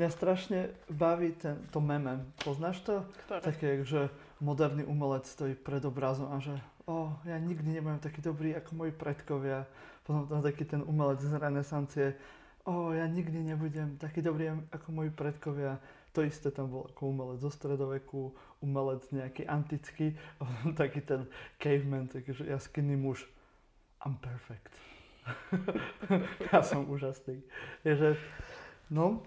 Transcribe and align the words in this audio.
Mňa 0.00 0.16
strašne 0.16 0.58
baví 0.88 1.36
ten, 1.36 1.60
to 1.68 1.76
meme. 1.76 2.24
Poznáš 2.40 2.80
to? 2.80 3.04
Ktoré? 3.28 3.40
Také, 3.44 3.68
že 3.84 4.08
moderný 4.40 4.88
umelec 4.88 5.28
stojí 5.28 5.52
pred 5.52 5.84
obrazom 5.84 6.32
a 6.32 6.40
že 6.40 6.56
oh, 6.88 7.12
ja 7.28 7.36
nikdy 7.36 7.76
nebudem 7.76 8.00
taký 8.00 8.24
dobrý 8.24 8.56
ako 8.56 8.80
moji 8.80 8.96
predkovia. 8.96 9.68
Potom 10.08 10.24
tam 10.24 10.40
taký 10.40 10.64
ten 10.64 10.80
umelec 10.80 11.20
z 11.20 11.36
renesancie. 11.36 12.16
Oh, 12.64 12.96
ja 12.96 13.04
nikdy 13.04 13.44
nebudem 13.44 14.00
taký 14.00 14.24
dobrý 14.24 14.48
ako 14.72 14.88
moji 14.88 15.12
predkovia. 15.12 15.76
To 16.16 16.24
isté 16.24 16.48
tam 16.48 16.72
bol 16.72 16.88
ako 16.88 17.12
umelec 17.12 17.44
zo 17.44 17.52
stredoveku, 17.52 18.32
umelec 18.64 19.04
nejaký 19.12 19.44
antický, 19.44 20.16
taký 20.80 21.04
ten 21.04 21.28
caveman, 21.60 22.08
taký 22.08 22.32
že 22.32 22.48
jaskinný 22.48 22.96
muž. 22.96 23.28
I'm 24.00 24.16
perfect. 24.16 24.72
ja 26.48 26.64
som 26.64 26.88
úžasný. 26.88 27.44
Je, 27.84 27.92
že, 27.92 28.10
no, 28.90 29.22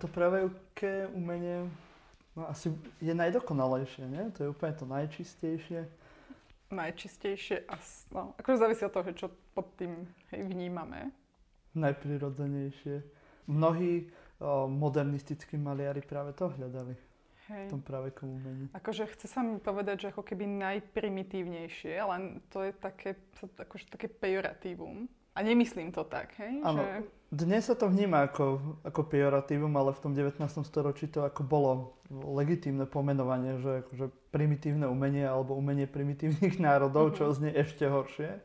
to 0.00 0.06
praveké 0.08 1.06
umenie 1.12 1.68
no, 2.36 2.48
asi 2.48 2.72
je 3.00 3.14
najdokonalejšie, 3.14 4.04
nie? 4.08 4.24
To 4.36 4.38
je 4.44 4.48
úplne 4.52 4.74
to 4.76 4.84
najčistejšie. 4.84 5.88
Najčistejšie, 6.66 7.62
a, 7.70 7.78
no, 8.10 8.34
akože 8.36 8.58
závisí 8.58 8.82
od 8.82 8.92
toho, 8.92 9.10
čo 9.14 9.26
pod 9.54 9.70
tým 9.78 10.02
hej, 10.34 10.42
vnímame. 10.50 11.14
Najprirodzenejšie. 11.78 13.06
Mnohí 13.46 14.10
o, 14.42 14.66
modernistickí 14.66 15.54
maliari 15.54 16.02
práve 16.02 16.34
to 16.34 16.50
hľadali 16.50 16.98
Hej. 17.46 17.70
v 17.70 17.70
tom 17.70 17.82
pravekom 17.86 18.26
umení. 18.26 18.66
Akože 18.74 19.06
chce 19.14 19.30
sa 19.30 19.46
mi 19.46 19.62
povedať, 19.62 20.02
že 20.02 20.10
ako 20.10 20.26
keby 20.26 20.50
najprimitívnejšie, 20.50 21.94
len 22.02 22.42
to 22.50 22.66
je 22.66 22.72
také, 22.74 23.14
akože 23.38 23.86
také 23.86 24.10
pejoratívum. 24.10 25.06
A 25.36 25.44
nemyslím 25.44 25.92
to 25.92 26.00
tak, 26.08 26.32
hej? 26.40 26.64
Áno. 26.64 26.80
Že, 26.80 27.12
Dnes 27.28 27.68
sa 27.68 27.76
to 27.76 27.92
vníma 27.92 28.24
ako, 28.32 28.80
ako 28.88 29.00
pejoratívum, 29.04 29.74
ale 29.76 29.92
v 29.92 30.00
tom 30.00 30.12
19. 30.16 30.40
storočí 30.64 31.12
to 31.12 31.28
ako 31.28 31.44
bolo 31.44 31.72
legitímne 32.08 32.88
pomenovanie, 32.88 33.60
že 33.60 33.84
akože 33.84 34.08
primitívne 34.32 34.88
umenie 34.88 35.28
alebo 35.28 35.52
umenie 35.52 35.84
primitívnych 35.84 36.56
národov, 36.66 37.12
čo 37.20 37.28
znie 37.36 37.52
ešte 37.52 37.84
horšie. 37.84 38.40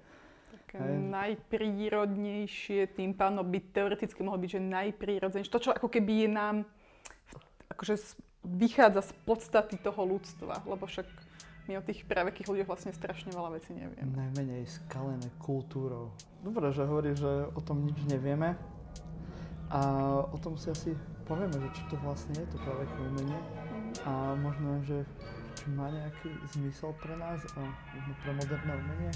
také 0.51 0.83
Hej. 0.83 0.99
najprírodnejšie, 0.99 2.91
tým 2.91 3.15
pádom 3.15 3.43
by 3.47 3.59
teoreticky 3.71 4.19
mohlo 4.23 4.43
byť, 4.43 4.51
že 4.55 4.61
najprírodzenejšie. 4.63 5.53
To, 5.55 5.63
čo 5.63 5.71
ako 5.71 5.87
keby 5.87 6.27
je 6.27 6.29
nám, 6.31 6.55
akože 7.71 7.95
vychádza 8.43 9.07
z 9.07 9.11
podstaty 9.23 9.75
toho 9.79 10.01
ľudstva, 10.03 10.65
lebo 10.67 10.89
však 10.89 11.07
my 11.71 11.79
o 11.79 11.87
tých 11.87 12.03
pravekých 12.03 12.51
ľuďoch 12.51 12.67
vlastne 12.67 12.91
strašne 12.91 13.31
veľa 13.31 13.55
vecí 13.55 13.71
nevieme. 13.71 14.03
Najmenej 14.11 14.67
skalené 14.67 15.31
kultúrou. 15.39 16.11
Dobre, 16.43 16.67
že 16.75 16.83
hovorí, 16.83 17.15
že 17.15 17.47
o 17.55 17.63
tom 17.63 17.87
nič 17.87 17.95
nevieme. 18.11 18.59
A 19.71 19.79
o 20.19 20.35
tom 20.35 20.59
si 20.59 20.67
asi 20.67 20.91
povieme, 21.23 21.55
že 21.55 21.71
čo 21.71 21.95
to 21.95 21.95
vlastne 22.03 22.35
je 22.35 22.43
to 22.51 22.59
praveké 22.59 22.91
umenie. 22.99 23.39
A 24.03 24.35
možno, 24.35 24.83
že 24.83 25.07
či 25.55 25.71
má 25.71 25.87
nejaký 25.87 26.27
zmysel 26.59 26.91
pre 26.99 27.15
nás 27.15 27.39
a 27.55 27.63
možno 27.63 28.13
pre 28.19 28.31
moderné 28.35 28.73
umenie. 28.75 29.11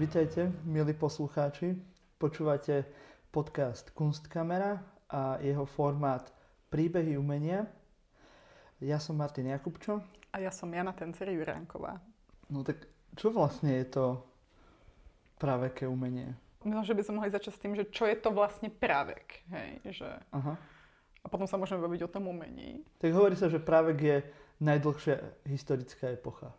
Vítajte, 0.00 0.48
milí 0.64 0.96
poslucháči. 0.96 1.76
Počúvate 2.16 2.88
podcast 3.36 3.92
Kunstkamera 3.92 4.80
a 5.12 5.36
jeho 5.44 5.68
formát 5.68 6.32
Príbehy 6.72 7.20
umenia. 7.20 7.68
Ja 8.80 8.96
som 8.96 9.20
Martin 9.20 9.52
Jakubčo. 9.52 10.00
A 10.32 10.40
ja 10.40 10.48
som 10.48 10.72
Jana 10.72 10.96
Tenceri 10.96 11.36
Juránková. 11.36 12.00
No 12.48 12.64
tak 12.64 12.88
čo 13.12 13.28
vlastne 13.28 13.76
je 13.76 13.92
to 13.92 14.24
praveké 15.36 15.84
umenie? 15.84 16.32
Možno, 16.64 16.80
že 16.88 16.96
by 16.96 17.02
sme 17.04 17.16
mohli 17.20 17.28
začať 17.28 17.52
s 17.52 17.60
tým, 17.60 17.76
že 17.76 17.84
čo 17.92 18.08
je 18.08 18.16
to 18.16 18.32
vlastne 18.32 18.72
pravek, 18.72 19.44
hej, 19.52 19.84
že... 19.92 20.08
Aha. 20.32 20.56
A 21.20 21.26
potom 21.28 21.44
sa 21.44 21.60
môžeme 21.60 21.84
baviť 21.84 22.08
o 22.08 22.12
tom 22.16 22.32
umení. 22.32 22.88
Tak 22.96 23.12
hovorí 23.12 23.36
sa, 23.36 23.52
že 23.52 23.60
právek 23.60 23.98
je 24.00 24.16
najdlhšia 24.64 25.44
historická 25.44 26.08
epocha. 26.08 26.56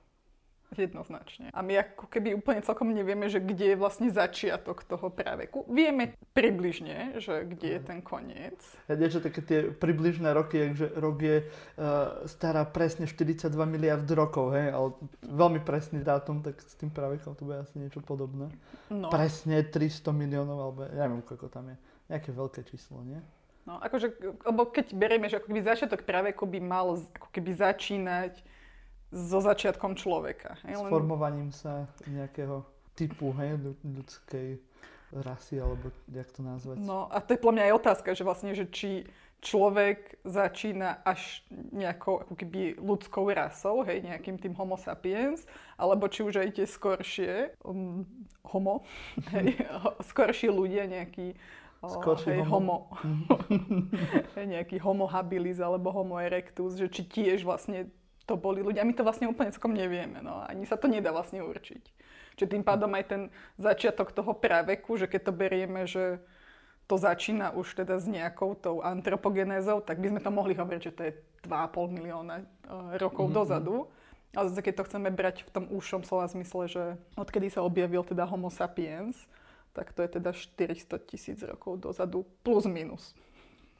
Jednoznačne. 0.75 1.47
A 1.55 1.63
my 1.63 1.79
ako 1.79 2.11
keby 2.11 2.35
úplne 2.35 2.59
celkom 2.59 2.91
nevieme, 2.91 3.31
že 3.31 3.39
kde 3.39 3.71
je 3.71 3.77
vlastne 3.79 4.11
začiatok 4.11 4.83
toho 4.83 5.07
práveku. 5.07 5.63
Vieme 5.71 6.19
približne, 6.35 7.23
že 7.23 7.47
kde 7.47 7.79
je 7.79 7.81
ten 7.81 8.03
koniec. 8.03 8.59
Ja 8.91 8.99
niečo 8.99 9.23
také 9.23 9.39
tie 9.39 9.59
približné 9.71 10.35
roky, 10.35 10.75
že 10.75 10.91
rok 10.99 11.23
je 11.23 11.47
uh, 11.47 12.27
stará 12.27 12.67
presne 12.67 13.07
42 13.07 13.47
miliard 13.63 14.03
rokov, 14.11 14.51
hej, 14.59 14.75
ale 14.75 14.87
veľmi 15.23 15.63
presný 15.63 16.03
dátum, 16.03 16.43
tak 16.43 16.59
s 16.59 16.75
tým 16.75 16.91
pravekom 16.91 17.31
to 17.39 17.47
bude 17.47 17.63
asi 17.63 17.79
niečo 17.79 18.03
podobné. 18.03 18.51
No, 18.91 19.07
Presne 19.07 19.63
300 19.63 20.11
miliónov, 20.11 20.57
alebo 20.59 20.79
ja 20.83 21.07
neviem, 21.07 21.23
koľko 21.23 21.47
tam 21.47 21.71
je. 21.71 21.79
Nejaké 22.11 22.35
veľké 22.35 22.59
číslo, 22.67 22.99
nie? 23.07 23.23
no 23.67 23.83
akože, 23.83 24.15
lebo 24.47 24.71
keď 24.71 24.95
berieme, 24.95 25.27
že 25.27 25.43
ako 25.43 25.51
keby 25.51 25.61
začiatok 25.67 26.07
práveku 26.07 26.47
by 26.47 26.59
mal 26.63 26.95
ako 26.95 27.27
keby 27.35 27.51
začínať 27.51 28.39
so 29.11 29.39
začiatkom 29.39 29.95
človeka. 29.95 30.59
S 30.59 30.67
Hej? 30.67 30.75
Len, 30.83 30.91
formovaním 30.91 31.51
sa 31.55 31.87
nejakého 32.07 32.65
typu, 32.97 33.31
hej, 33.39 33.55
ľu- 33.61 33.79
ľudskej 33.83 34.59
rasy, 35.23 35.63
alebo 35.63 35.87
jak 36.11 36.27
to 36.35 36.43
nazvať. 36.43 36.83
no 36.83 37.07
a 37.07 37.23
to 37.23 37.31
je 37.31 37.39
podľa 37.39 37.55
mňa 37.55 37.63
aj 37.71 37.73
otázka, 37.79 38.09
že 38.11 38.27
vlastne, 38.27 38.51
že 38.51 38.67
či 38.67 39.07
človek 39.39 40.17
začína 40.25 41.05
až 41.05 41.45
nejakou 41.71 42.25
ako 42.25 42.33
keby 42.35 42.75
ľudskou 42.81 43.29
rasou, 43.31 43.85
hej, 43.85 44.01
nejakým 44.03 44.41
tým 44.41 44.57
homo 44.57 44.75
sapiens, 44.75 45.45
alebo 45.77 46.09
či 46.09 46.25
už 46.25 46.41
aj 46.41 46.49
tie 46.57 46.65
skoršie 46.67 47.33
um, 47.63 48.03
homo, 48.43 48.83
hej, 49.37 49.55
skoršie 50.03 50.51
ľudia, 50.51 50.89
nejaký 50.89 51.37
Skorší 51.77 52.41
hej, 52.41 52.49
homo. 52.49 52.89
homo. 52.89 53.37
hej, 54.35 54.45
nejaký 54.49 54.81
homo 54.81 55.05
habilis 55.05 55.61
alebo 55.61 55.93
homo 55.93 56.17
erectus, 56.17 56.73
že 56.73 56.89
či 56.89 57.05
tiež 57.05 57.45
vlastne 57.45 57.93
to 58.27 58.35
boli 58.35 58.59
ľudia. 58.59 58.83
My 58.83 58.91
to 58.91 59.07
vlastne 59.07 59.31
úplne 59.31 59.55
celkom 59.55 59.71
nevieme, 59.71 60.19
no 60.19 60.43
ani 60.43 60.67
sa 60.67 60.75
to 60.75 60.91
nedá 60.91 61.15
vlastne 61.15 61.39
určiť. 61.39 61.83
Čiže 62.37 62.51
tým 62.53 62.63
pádom 62.67 62.93
aj 62.93 63.05
ten 63.09 63.21
začiatok 63.57 64.13
toho 64.13 64.35
praveku, 64.37 64.99
že 64.99 65.09
keď 65.09 65.21
to 65.25 65.33
berieme, 65.33 65.89
že 65.89 66.21
to 66.85 66.95
začína 66.95 67.51
už 67.51 67.83
teda 67.83 67.99
s 67.99 68.05
nejakou 68.07 68.55
tou 68.55 68.79
antropogenézou, 68.79 69.81
tak 69.81 69.99
by 69.99 70.13
sme 70.13 70.21
to 70.23 70.31
mohli 70.31 70.53
hovoriť, 70.53 70.81
že 70.83 70.95
to 70.95 71.01
je 71.09 71.11
2,5 71.47 71.97
milióna 71.97 72.35
eh, 72.39 72.45
rokov 72.99 73.31
Mhm, 73.31 73.33
dozadu. 73.33 73.75
Ale 74.35 74.51
zase 74.51 74.61
keď 74.61 74.83
to 74.83 74.87
chceme 74.91 75.09
brať 75.09 75.47
v 75.47 75.49
tom 75.49 75.65
úšom 75.71 76.03
slova 76.03 76.27
zmysle, 76.29 76.67
že 76.69 76.83
odkedy 77.17 77.47
sa 77.49 77.63
objavil 77.63 78.03
teda 78.05 78.27
homo 78.27 78.51
sapiens, 78.51 79.15
tak 79.73 79.95
to 79.95 80.03
je 80.03 80.19
teda 80.19 80.35
400 80.35 80.99
tisíc 81.09 81.39
rokov 81.41 81.79
dozadu, 81.81 82.27
plus 82.43 82.67
minus. 82.69 83.17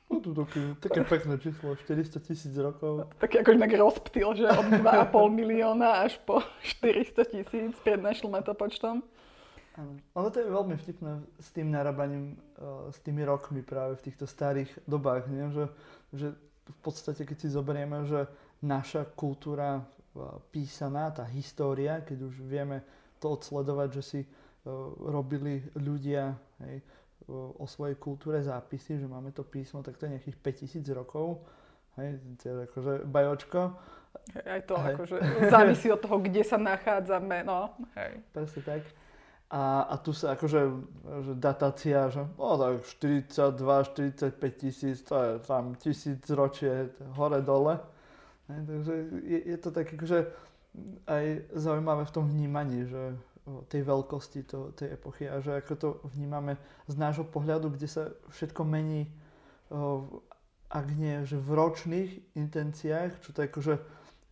No, 0.08 0.24
to 0.24 0.32
také, 0.32 0.62
také 0.80 1.04
pekné 1.04 1.36
číslo, 1.36 1.76
400 1.76 2.20
tisíc 2.24 2.56
rokov. 2.56 3.12
Tak 3.20 3.44
ako 3.44 3.60
inak 3.60 3.76
rozptýl, 3.76 4.40
že 4.40 4.48
od 4.48 4.80
2,5 4.80 5.12
milióna 5.36 6.08
až 6.08 6.16
po 6.24 6.40
400 6.64 7.28
tisíc 7.28 7.76
pred 7.84 8.00
našim 8.00 8.32
letopočtom. 8.32 9.04
Áno. 9.78 9.94
Ale 10.18 10.28
to 10.34 10.42
je 10.42 10.50
veľmi 10.50 10.76
vtipné 10.80 11.22
s 11.38 11.54
tým 11.54 11.70
narábaním, 11.70 12.40
uh, 12.58 12.90
s 12.90 12.98
tými 13.04 13.22
rokmi 13.28 13.62
práve 13.62 14.00
v 14.00 14.10
týchto 14.10 14.26
starých 14.26 14.72
dobách, 14.90 15.30
nie? 15.30 15.44
Že, 15.54 15.66
že 16.18 16.28
v 16.66 16.78
podstate, 16.82 17.22
keď 17.28 17.38
si 17.46 17.48
zoberieme, 17.54 18.08
že 18.10 18.26
naša 18.64 19.06
kultúra 19.12 19.84
uh, 19.84 20.40
písaná, 20.50 21.14
tá 21.14 21.28
história, 21.30 22.02
keď 22.02 22.32
už 22.32 22.42
vieme 22.42 22.82
to 23.22 23.38
odsledovať, 23.38 23.90
že 24.02 24.04
si 24.04 24.20
uh, 24.24 24.32
robili 24.98 25.62
ľudia 25.78 26.34
hej, 26.66 26.82
o 27.34 27.66
svojej 27.68 28.00
kultúre 28.00 28.40
zápisy, 28.40 29.04
že 29.04 29.08
máme 29.08 29.36
to 29.36 29.44
písmo, 29.44 29.84
tak 29.84 30.00
to 30.00 30.08
je 30.08 30.16
nejakých 30.16 30.38
5000 30.40 30.88
rokov. 30.96 31.44
Hej, 32.00 32.22
to 32.40 32.44
je 32.48 32.54
akože 32.72 32.94
bajočko. 33.10 33.62
Hej, 34.34 34.46
Aj 34.48 34.62
to 34.64 34.76
Hej. 34.78 34.94
akože 34.96 35.16
závisí 35.50 35.88
od 35.92 36.00
toho, 36.00 36.18
kde 36.24 36.42
sa 36.46 36.58
nachádzame. 36.58 37.44
No, 37.44 37.74
hej. 38.00 38.22
Presne 38.32 38.62
tak. 38.64 38.82
A, 39.48 39.88
a 39.88 39.96
tu 40.04 40.12
sa 40.12 40.36
akože 40.36 40.62
že 41.24 41.34
datácia, 41.40 42.12
že 42.12 42.28
o 42.36 42.52
tak 42.60 42.84
42, 42.84 44.36
45 44.36 44.60
tisíc, 44.60 44.98
to 45.08 45.16
je 45.16 45.32
tam 45.48 45.76
tisíc 45.80 46.20
ročie 46.30 46.92
hore 47.16 47.40
dole. 47.40 47.80
Hej, 48.52 48.62
takže 48.68 48.94
je, 49.24 49.40
je 49.56 49.58
to 49.58 49.70
tak 49.72 49.88
akože 49.92 50.20
aj 51.08 51.26
zaujímavé 51.56 52.06
v 52.06 52.12
tom 52.14 52.28
vnímaní, 52.28 52.86
že 52.86 53.18
tej 53.72 53.82
veľkosti 53.88 54.44
to, 54.44 54.76
tej 54.76 54.96
epochy 55.00 55.28
a 55.32 55.40
že 55.40 55.64
ako 55.64 55.74
to 55.76 55.90
vnímame 56.12 56.60
z 56.88 56.96
nášho 57.00 57.24
pohľadu, 57.24 57.72
kde 57.72 57.88
sa 57.88 58.04
všetko 58.32 58.62
mení, 58.68 59.08
ak 60.68 60.88
nie, 61.00 61.24
že 61.24 61.40
v 61.40 61.50
ročných 61.56 62.12
intenciách, 62.36 63.24
čo 63.24 63.32
to 63.32 63.48
akože 63.48 63.80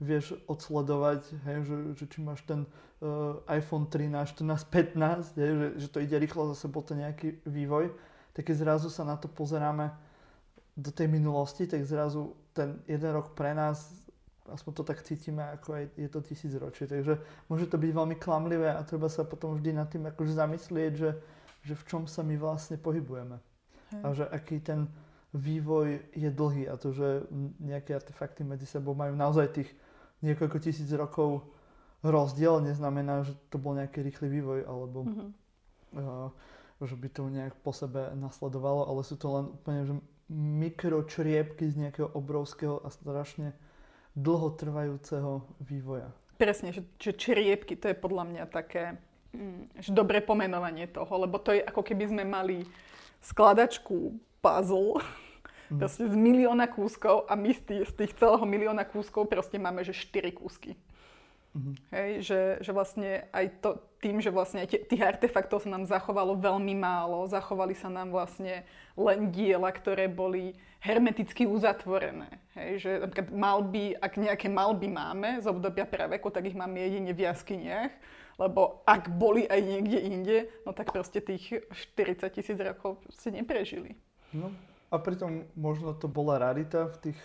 vieš 0.03 0.35
odsledovať, 0.51 1.21
hej, 1.47 1.57
že, 1.63 1.77
že 1.95 2.06
či 2.12 2.19
máš 2.19 2.44
ten 2.44 2.67
uh, 2.67 3.39
iPhone 3.47 3.88
13, 3.88 4.35
14, 4.35 4.67
15, 4.67 5.39
hej, 5.39 5.51
že, 5.56 5.67
že 5.79 5.88
to 5.88 6.03
ide 6.03 6.19
rýchlo, 6.19 6.51
zase 6.51 6.67
bol 6.67 6.83
to 6.83 7.00
nejaký 7.00 7.39
vývoj, 7.47 7.95
tak 8.35 8.51
keď 8.51 8.56
zrazu 8.59 8.91
sa 8.91 9.07
na 9.07 9.15
to 9.15 9.31
pozeráme 9.31 9.95
do 10.75 10.91
tej 10.91 11.07
minulosti, 11.07 11.63
tak 11.63 11.88
zrazu 11.88 12.35
ten 12.51 12.83
jeden 12.83 13.12
rok 13.15 13.31
pre 13.31 13.56
nás 13.56 13.88
aspoň 14.50 14.71
to 14.74 14.83
tak 14.86 15.01
cítime, 15.01 15.42
ako 15.57 15.81
aj 15.81 15.83
je 15.97 16.09
to 16.09 16.19
tisícročie. 16.21 16.86
Takže 16.86 17.18
môže 17.50 17.65
to 17.65 17.81
byť 17.81 17.92
veľmi 17.92 18.15
klamlivé 18.21 18.69
a 18.69 18.86
treba 18.86 19.09
sa 19.09 19.25
potom 19.25 19.57
vždy 19.57 19.71
nad 19.74 19.89
tým 19.89 20.06
akože 20.06 20.38
zamyslieť, 20.38 20.92
že, 20.94 21.12
že 21.65 21.74
v 21.74 21.83
čom 21.89 22.01
sa 22.06 22.21
my 22.21 22.38
vlastne 22.38 22.77
pohybujeme. 22.77 23.42
Hej. 23.94 24.01
A 24.01 24.07
že 24.13 24.25
aký 24.30 24.62
ten 24.62 24.86
vývoj 25.36 26.00
je 26.15 26.30
dlhý 26.31 26.69
a 26.71 26.80
to, 26.80 26.95
že 26.95 27.27
nejaké 27.59 27.97
artefakty 27.97 28.47
medzi 28.47 28.63
sebou 28.69 28.95
majú 28.95 29.18
naozaj 29.18 29.51
tých 29.51 29.69
niekoľko 30.24 30.57
tisíc 30.63 30.88
rokov 30.95 31.44
rozdiel, 32.06 32.62
neznamená, 32.62 33.25
že 33.25 33.33
to 33.51 33.57
bol 33.57 33.75
nejaký 33.75 34.06
rýchly 34.06 34.30
vývoj 34.30 34.59
alebo 34.63 35.09
mm-hmm. 35.09 35.30
uh, 35.98 36.30
že 36.86 36.95
by 36.95 37.07
to 37.12 37.21
nejak 37.27 37.56
po 37.65 37.74
sebe 37.74 38.13
nasledovalo, 38.15 38.88
ale 38.88 39.01
sú 39.03 39.15
to 39.18 39.27
len 39.31 39.45
úplne 39.51 39.81
že 39.89 39.94
mikročriepky 40.31 41.69
z 41.69 41.75
nejakého 41.86 42.09
obrovského 42.13 42.81
a 42.81 42.89
strašne 42.89 43.53
dlhotrvajúceho 44.15 45.44
vývoja. 45.63 46.09
Presne, 46.35 46.71
že, 46.71 46.83
že 47.00 47.15
čriepky, 47.15 47.79
to 47.79 47.91
je 47.91 47.95
podľa 47.95 48.23
mňa 48.27 48.44
také 48.51 49.00
mm, 49.35 49.79
že 49.79 49.91
dobré 49.91 50.23
pomenovanie 50.23 50.88
toho, 50.88 51.12
lebo 51.19 51.39
to 51.39 51.56
je 51.56 51.62
ako 51.63 51.83
keby 51.83 52.12
sme 52.12 52.23
mali 52.23 52.63
skladačku 53.23 54.15
puzzle, 54.39 55.03
mm. 55.71 55.79
proste 55.79 56.07
z 56.07 56.15
milióna 56.15 56.67
kúskov 56.71 57.27
a 57.27 57.35
my 57.35 57.51
z 57.51 57.62
tých, 57.63 57.83
z 57.91 57.94
tých 58.03 58.12
celého 58.15 58.44
milióna 58.44 58.88
kúskov 58.88 59.27
proste 59.27 59.59
máme, 59.59 59.83
že 59.83 59.95
4 59.95 60.31
kúsky. 60.31 60.79
Mm-hmm. 61.56 61.75
Hej, 61.96 62.12
že, 62.19 62.42
že 62.68 62.72
vlastne 62.75 63.31
aj 63.31 63.46
to, 63.63 63.80
tým, 64.04 64.19
že 64.19 64.28
vlastne 64.28 64.68
aj 64.68 64.75
tých 64.92 65.02
artefaktov 65.02 65.63
sa 65.63 65.72
nám 65.72 65.88
zachovalo 65.88 66.36
veľmi 66.36 66.75
málo, 66.75 67.24
zachovali 67.31 67.72
sa 67.72 67.88
nám 67.88 68.12
vlastne 68.12 68.68
len 69.00 69.31
diela, 69.31 69.72
ktoré 69.72 70.12
boli 70.12 70.60
hermeticky 70.84 71.48
uzatvorené. 71.48 72.28
Hej, 72.60 72.72
že 72.84 72.90
napríklad 73.00 73.31
malby, 73.31 73.96
ak 73.96 74.19
nejaké 74.19 74.52
malby 74.52 74.92
máme 74.92 75.40
z 75.40 75.48
obdobia 75.48 75.88
praveku, 75.88 76.28
tak 76.28 76.44
ich 76.44 76.60
máme 76.60 76.75
jedine 76.75 77.16
v 77.16 77.24
jaskyniach, 77.24 77.92
lebo 78.36 78.84
ak 78.84 79.16
boli 79.16 79.48
aj 79.48 79.62
niekde 79.63 80.00
inde, 80.04 80.38
no 80.68 80.75
tak 80.75 80.92
proste 80.92 81.24
tých 81.24 81.63
40 81.96 82.19
tisíc 82.36 82.60
rokov 82.60 83.00
ste 83.16 83.31
neprežili. 83.31 83.96
No 84.36 84.51
a 84.92 85.00
pritom 85.00 85.48
možno 85.56 85.96
to 85.96 86.12
bola 86.12 86.36
rarita 86.38 86.92
v 87.00 87.10
tých 87.10 87.19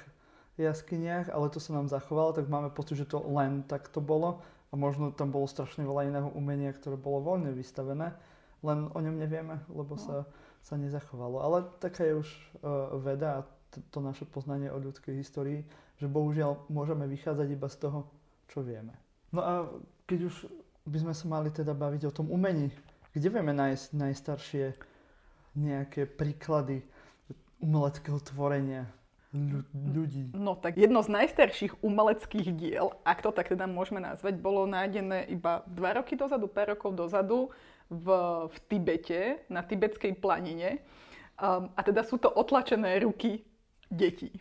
jaskyniach, 0.68 1.32
ale 1.32 1.48
to 1.48 1.62
sa 1.62 1.72
nám 1.72 1.88
zachovalo, 1.88 2.36
tak 2.36 2.52
máme 2.52 2.68
pocit, 2.68 3.00
že 3.00 3.08
to 3.08 3.24
len 3.32 3.64
tak 3.64 3.88
to 3.88 4.04
bolo 4.04 4.44
a 4.70 4.74
možno 4.76 5.10
tam 5.10 5.32
bolo 5.32 5.48
strašne 5.50 5.82
veľa 5.82 6.12
iného 6.12 6.28
umenia, 6.36 6.70
ktoré 6.70 6.94
bolo 6.94 7.24
voľne 7.24 7.50
vystavené, 7.56 8.14
len 8.62 8.78
o 8.92 8.98
ňom 9.00 9.16
nevieme, 9.18 9.58
lebo 9.72 9.96
no. 9.96 10.00
sa, 10.00 10.16
sa 10.62 10.78
nezachovalo. 10.78 11.42
Ale 11.42 11.66
taká 11.82 12.06
je 12.06 12.14
už 12.22 12.28
uh, 12.60 12.94
veda 13.00 13.42
a 13.42 13.46
to, 13.74 13.82
to 13.90 13.98
naše 13.98 14.24
poznanie 14.28 14.70
o 14.70 14.78
ľudskej 14.78 15.16
histórii, 15.18 15.66
že 15.98 16.06
bohužiaľ 16.06 16.70
môžeme 16.70 17.06
vychádzať 17.10 17.48
iba 17.50 17.68
z 17.70 17.76
toho, 17.82 18.06
čo 18.50 18.62
vieme. 18.62 18.94
No 19.30 19.40
a 19.42 19.52
keď 20.06 20.30
už 20.30 20.50
by 20.86 20.98
sme 20.98 21.14
sa 21.14 21.26
mali 21.30 21.54
teda 21.54 21.74
baviť 21.74 22.02
o 22.10 22.14
tom 22.14 22.26
umení, 22.30 22.70
kde 23.14 23.28
vieme 23.30 23.54
nájsť 23.54 23.86
najstaršie 23.94 24.64
nejaké 25.58 26.06
príklady 26.06 26.82
umeleckého 27.58 28.18
tvorenia, 28.22 28.86
ľudí. 29.70 30.34
No 30.34 30.58
tak 30.58 30.74
jedno 30.74 31.06
z 31.06 31.14
najstarších 31.14 31.86
umeleckých 31.86 32.50
diel, 32.50 32.98
ak 33.06 33.22
to 33.22 33.30
tak 33.30 33.54
teda 33.54 33.70
môžeme 33.70 34.02
nazvať, 34.02 34.42
bolo 34.42 34.66
nájdené 34.66 35.30
iba 35.30 35.62
dva 35.70 36.02
roky 36.02 36.18
dozadu, 36.18 36.50
pár 36.50 36.74
rokov 36.74 36.98
dozadu 36.98 37.54
v, 37.86 38.06
v 38.50 38.56
Tibete, 38.66 39.46
na 39.46 39.62
tibetskej 39.62 40.18
planine. 40.18 40.82
Um, 41.38 41.70
a 41.78 41.80
teda 41.86 42.02
sú 42.02 42.18
to 42.18 42.26
otlačené 42.26 43.00
ruky 43.06 43.46
detí. 43.86 44.34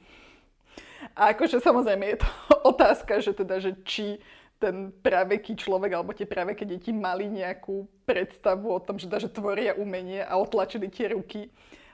A 1.16 1.32
akože 1.38 1.62
samozrejme 1.62 2.06
je 2.16 2.18
to 2.20 2.30
otázka, 2.74 3.22
že 3.22 3.32
teda, 3.38 3.62
že 3.62 3.78
či 3.86 4.18
ten 4.60 4.92
praveký 4.92 5.56
človek 5.56 5.96
alebo 5.96 6.12
tie 6.12 6.28
praveké 6.28 6.68
deti 6.68 6.92
mali 6.92 7.32
nejakú 7.32 7.88
predstavu 8.04 8.68
o 8.68 8.80
tom, 8.84 9.00
že, 9.00 9.08
teda, 9.08 9.24
že 9.24 9.32
tvoria 9.32 9.72
umenie 9.80 10.20
a 10.20 10.36
otlačili 10.36 10.92
tie 10.92 11.16
ruky 11.16 11.48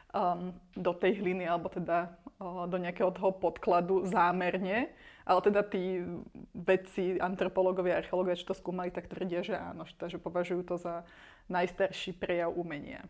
um, 0.09 0.49
do 0.73 0.91
tej 0.97 1.21
hliny 1.21 1.45
alebo 1.45 1.69
teda 1.69 2.09
do 2.41 2.77
nejakého 2.77 3.15
toho 3.15 3.31
podkladu 3.31 4.03
zámerne, 4.11 4.91
ale 5.23 5.39
teda 5.39 5.63
tí 5.63 6.03
vedci, 6.51 7.15
antropológovia, 7.17 8.03
archeológovia, 8.03 8.37
čo 8.37 8.51
to 8.51 8.59
skúmali, 8.59 8.91
tak 8.91 9.07
tvrdia, 9.07 9.39
že 9.41 9.55
áno, 9.55 9.87
že 9.87 10.19
považujú 10.19 10.61
to 10.67 10.75
za 10.75 11.07
najstarší 11.47 12.11
prejav 12.19 12.51
umenia. 12.51 13.07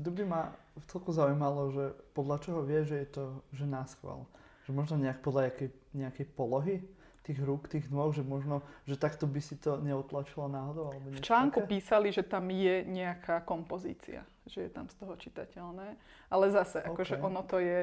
To 0.00 0.10
by 0.10 0.24
ma 0.24 0.42
celku 0.88 1.12
zaujímalo, 1.12 1.70
že 1.70 1.84
podľa 2.16 2.36
čoho 2.40 2.60
vie, 2.64 2.80
že 2.82 2.96
je 3.04 3.08
to 3.12 3.24
že 3.52 3.68
náschval. 3.68 4.24
Že 4.64 4.70
možno 4.72 4.94
nejak 4.98 5.20
podľa 5.20 5.52
nejakej, 5.52 5.68
nejakej 5.92 6.26
polohy 6.32 6.76
tých 7.22 7.38
rúk, 7.38 7.70
tých 7.70 7.86
nôh, 7.92 8.10
že 8.10 8.26
možno, 8.26 8.66
že 8.82 8.98
takto 8.98 9.30
by 9.30 9.38
si 9.38 9.54
to 9.54 9.78
neotlačilo 9.78 10.50
náhodou? 10.50 10.90
Alebo 10.90 11.06
v 11.14 11.22
článku 11.22 11.62
také? 11.62 11.70
písali, 11.78 12.08
že 12.10 12.26
tam 12.26 12.50
je 12.50 12.82
nejaká 12.82 13.46
kompozícia, 13.46 14.26
že 14.48 14.66
je 14.66 14.70
tam 14.72 14.90
z 14.90 14.94
toho 14.98 15.14
čitateľné. 15.14 15.94
Ale 16.32 16.44
zase, 16.50 16.82
akože 16.82 17.14
okay. 17.14 17.22
akože 17.22 17.22
ono 17.22 17.42
to 17.46 17.62
je 17.62 17.78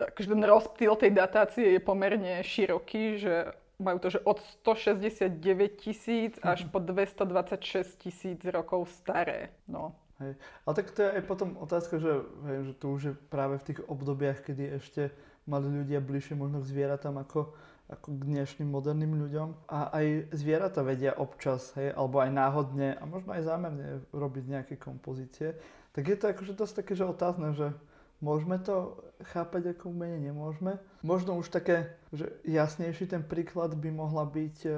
takže 0.00 0.32
ten 0.32 0.42
rozptýl 0.44 0.96
tej 0.96 1.12
datácie 1.12 1.76
je 1.76 1.80
pomerne 1.84 2.40
široký, 2.40 3.20
že 3.20 3.52
majú 3.80 3.98
to, 4.00 4.08
že 4.12 4.20
od 4.24 4.40
169 4.64 5.80
tisíc 5.80 6.36
až 6.44 6.68
po 6.68 6.80
226 6.80 7.96
tisíc 7.96 8.40
rokov 8.44 8.88
staré. 9.00 9.52
No. 9.68 9.96
Hej. 10.20 10.36
Ale 10.68 10.74
tak 10.76 10.92
to 10.92 11.00
je 11.00 11.10
aj 11.16 11.22
potom 11.24 11.56
otázka, 11.56 11.96
že, 11.96 12.12
hej, 12.44 12.58
že 12.70 12.72
to 12.76 12.86
už 12.92 13.00
je 13.02 13.14
práve 13.32 13.56
v 13.56 13.66
tých 13.72 13.80
obdobiach, 13.88 14.44
kedy 14.44 14.76
ešte 14.76 15.08
mali 15.48 15.72
ľudia 15.72 16.04
bližšie 16.04 16.36
možno 16.36 16.60
k 16.60 16.68
zvieratám 16.68 17.16
ako, 17.24 17.56
ako 17.88 18.08
k 18.20 18.22
dnešným 18.28 18.68
moderným 18.68 19.16
ľuďom. 19.16 19.48
A 19.72 19.88
aj 19.96 20.36
zvieratá 20.36 20.84
vedia 20.84 21.16
občas, 21.16 21.72
hej, 21.80 21.96
alebo 21.96 22.20
aj 22.20 22.36
náhodne 22.36 23.00
a 23.00 23.02
možno 23.08 23.32
aj 23.32 23.48
zámerne 23.48 24.04
robiť 24.12 24.44
nejaké 24.44 24.74
kompozície. 24.76 25.56
Tak 25.96 26.04
je 26.04 26.16
to 26.20 26.26
akože 26.36 26.52
dosť 26.52 26.74
také, 26.84 26.92
že 26.92 27.08
otázne, 27.08 27.56
že 27.56 27.72
Môžeme 28.20 28.60
to 28.60 29.00
chápať 29.32 29.72
ako 29.76 29.92
umenie, 29.92 30.32
nemôžeme. 30.32 30.76
Možno 31.00 31.36
už 31.40 31.48
také, 31.48 31.96
že 32.12 32.28
jasnejší 32.44 33.08
ten 33.08 33.24
príklad 33.24 33.72
by 33.76 33.88
mohla 33.88 34.28
byť 34.28 34.56
e, 34.64 34.70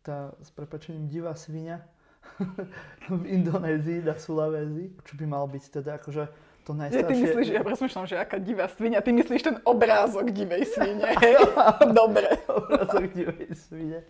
tá 0.00 0.32
s 0.40 0.48
prepačením 0.52 1.08
divá 1.08 1.36
svinia 1.36 1.84
v 3.08 3.24
Indonézii, 3.28 4.04
na 4.04 4.16
Sulavézi, 4.16 4.96
čo 5.04 5.12
by 5.16 5.24
mal 5.28 5.44
byť 5.48 5.64
teda 5.80 6.00
akože 6.00 6.24
to 6.64 6.72
najstaršie... 6.76 7.04
Ja, 7.04 7.08
ty 7.08 7.16
myslíš, 7.24 7.48
ja 7.52 7.62
rozmýšľam, 7.64 8.06
že 8.08 8.16
aká 8.20 8.36
divá 8.40 8.66
svinia, 8.68 9.00
ty 9.00 9.10
myslíš 9.16 9.42
ten 9.44 9.56
obrázok 9.64 10.32
divej 10.32 10.64
svine, 10.68 11.08
Dobre. 12.00 12.36
obrázok 12.48 13.04
divej 13.16 13.48
svine. 13.56 14.04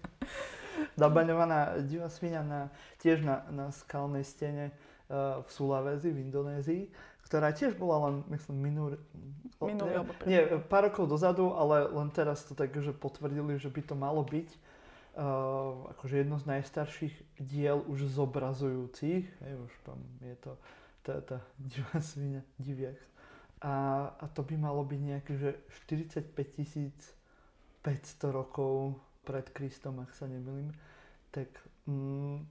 Nabaňovaná 0.99 1.79
divá 1.87 2.11
svinia 2.11 2.43
na, 2.43 2.71
tiež 2.99 3.23
na, 3.23 3.47
na 3.51 3.71
skalnej 3.71 4.27
stene 4.27 4.75
uh, 5.11 5.43
v 5.43 5.49
Sulawesi 5.51 6.11
v 6.11 6.23
Indonézii 6.27 6.83
ktorá 7.31 7.55
tiež 7.55 7.79
bola 7.79 8.11
len, 8.11 8.27
myslím, 8.35 8.59
minulý... 8.59 8.99
Minulý 9.63 10.03
alebo 10.03 10.11
Nie, 10.27 10.51
pár 10.67 10.91
rokov 10.91 11.07
dozadu, 11.07 11.55
ale 11.55 11.87
len 11.87 12.11
teraz 12.11 12.43
to 12.43 12.59
tak, 12.59 12.75
že 12.75 12.91
potvrdili, 12.91 13.55
že 13.55 13.71
by 13.71 13.87
to 13.87 13.95
malo 13.95 14.27
byť 14.27 14.51
uh, 14.51 15.95
akože 15.95 16.27
jedno 16.27 16.43
z 16.43 16.51
najstarších 16.51 17.15
diel 17.39 17.87
už 17.87 18.11
zobrazujúcich. 18.11 19.31
Hej, 19.31 19.53
už 19.63 19.73
tam 19.87 20.03
je 20.27 20.35
to 20.43 20.59
tá, 21.07 21.23
tá 21.23 21.39
divá 21.55 22.03
svinia, 22.11 22.43
diviak. 22.59 22.99
A, 23.63 24.11
a 24.11 24.25
to 24.35 24.43
by 24.43 24.59
malo 24.59 24.83
byť 24.83 25.01
nejaké, 25.01 25.33
že 25.39 25.55
45 25.87 26.35
500 27.81 28.27
rokov 28.35 28.99
pred 29.23 29.47
Kristom, 29.55 30.03
ak 30.03 30.11
sa 30.19 30.27
nemýlim. 30.27 30.75
Tak 31.31 31.47
mm, 31.87 32.43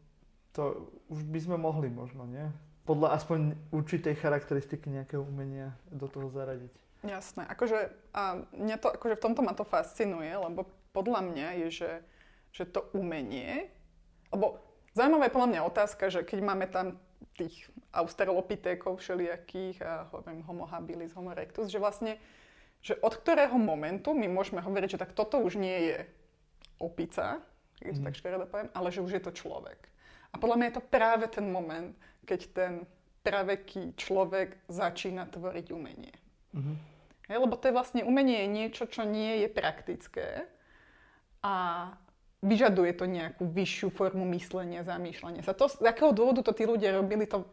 to 0.56 0.88
už 1.12 1.28
by 1.28 1.40
sme 1.44 1.58
mohli 1.60 1.92
možno, 1.92 2.24
nie? 2.24 2.48
Podľa 2.90 3.22
aspoň 3.22 3.54
určitej 3.70 4.18
charakteristiky 4.18 4.90
nejakého 4.90 5.22
umenia 5.22 5.78
do 5.94 6.10
toho 6.10 6.34
zaradiť. 6.34 6.74
Jasné, 7.06 7.46
akože 7.46 7.94
a 8.18 8.42
mňa 8.50 8.78
to, 8.82 8.90
akože 8.98 9.16
v 9.22 9.24
tomto 9.30 9.46
ma 9.46 9.54
to 9.54 9.62
fascinuje, 9.62 10.34
lebo 10.34 10.66
podľa 10.90 11.22
mňa 11.22 11.48
je, 11.64 11.68
že, 11.70 11.92
že 12.50 12.66
to 12.66 12.90
umenie, 12.98 13.70
lebo 14.34 14.58
zaujímavá 14.98 15.30
je 15.30 15.36
podľa 15.38 15.52
mňa 15.54 15.62
otázka, 15.70 16.10
že 16.10 16.26
keď 16.26 16.40
máme 16.42 16.66
tam 16.66 16.98
tých 17.38 17.70
australopitékov 17.94 18.98
všelijakých 18.98 19.86
a 19.86 20.10
hovorím 20.10 20.42
homo 20.50 20.66
habilis, 20.66 21.14
homo 21.14 21.30
erectus, 21.30 21.70
že 21.70 21.78
vlastne, 21.78 22.18
že 22.82 22.98
od 23.06 23.14
ktorého 23.14 23.56
momentu 23.56 24.18
my 24.18 24.26
môžeme 24.26 24.66
hovoriť, 24.66 24.98
že 24.98 25.02
tak 25.06 25.14
toto 25.14 25.38
už 25.38 25.62
nie 25.62 25.94
je 25.94 25.98
opica, 26.82 27.38
keď 27.80 27.94
to 27.96 28.02
mm. 28.02 28.08
tak 28.10 28.18
škaredo 28.18 28.46
poviem, 28.50 28.70
ale 28.74 28.90
že 28.90 29.06
už 29.06 29.14
je 29.14 29.24
to 29.24 29.32
človek. 29.32 29.78
A 30.34 30.36
podľa 30.38 30.56
mňa 30.58 30.68
je 30.70 30.78
to 30.78 30.90
práve 30.92 31.26
ten 31.32 31.46
moment, 31.50 31.94
keď 32.26 32.40
ten 32.54 32.74
praveký 33.26 33.98
človek 33.98 34.56
začína 34.70 35.28
tvoriť 35.28 35.68
umenie. 35.74 36.16
Mm-hmm. 36.56 36.76
Lebo 37.30 37.54
to 37.58 37.70
je 37.70 37.78
vlastne 37.78 38.02
umenie 38.02 38.46
je 38.46 38.50
niečo, 38.50 38.84
čo 38.90 39.06
nie 39.06 39.46
je 39.46 39.50
praktické 39.54 40.50
a 41.46 41.54
vyžaduje 42.42 42.92
to 42.98 43.06
nejakú 43.06 43.46
vyššiu 43.46 43.94
formu 43.94 44.26
myslenia, 44.34 44.88
zamýšľania 44.88 45.46
sa. 45.46 45.54
To, 45.54 45.70
z 45.70 45.86
akého 45.86 46.10
dôvodu 46.16 46.42
to 46.42 46.56
tí 46.56 46.66
ľudia 46.66 46.96
robili, 46.96 47.30
to 47.30 47.46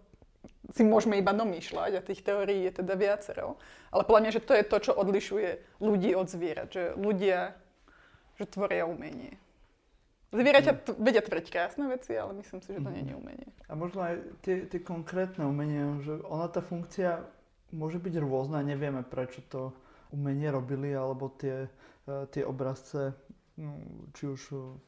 si 0.72 0.86
môžeme 0.86 1.18
iba 1.18 1.34
domýšľať 1.34 1.92
a 1.98 2.06
tých 2.06 2.24
teórií 2.24 2.64
je 2.70 2.80
teda 2.82 2.94
viacero. 2.96 3.60
Ale 3.90 4.06
podľa 4.06 4.22
mňa, 4.22 4.32
že 4.32 4.44
to 4.46 4.52
je 4.54 4.64
to, 4.64 4.76
čo 4.80 4.92
odlišuje 4.94 5.50
ľudí 5.82 6.14
od 6.16 6.26
zvierat. 6.30 6.70
Že 6.72 6.96
ľudia 6.96 7.58
že 8.36 8.44
tvoria 8.44 8.84
umenie. 8.84 9.40
Zvieraťa 10.34 10.72
mm. 10.74 10.98
vedia 10.98 11.22
tvoriť 11.22 11.46
krásne 11.48 11.86
veci, 11.86 12.18
ale 12.18 12.34
myslím 12.42 12.58
si, 12.58 12.74
že 12.74 12.82
to 12.82 12.90
mm. 12.90 12.94
nie 12.94 13.04
je 13.06 13.14
umenie. 13.14 13.48
A 13.70 13.72
možno 13.78 14.02
aj 14.02 14.14
tie, 14.42 14.66
tie 14.66 14.80
konkrétne 14.82 15.46
umenia, 15.46 16.02
že 16.02 16.18
ona 16.26 16.50
tá 16.50 16.58
funkcia 16.58 17.22
môže 17.70 18.02
byť 18.02 18.14
rôzna, 18.18 18.66
nevieme 18.66 19.06
prečo 19.06 19.42
to 19.46 19.70
umenie 20.10 20.50
robili, 20.50 20.94
alebo 20.94 21.30
tie, 21.38 21.66
e, 22.06 22.26
tie 22.30 22.42
obrazce, 22.42 23.14
no, 23.58 23.78
či 24.14 24.24
už 24.26 24.40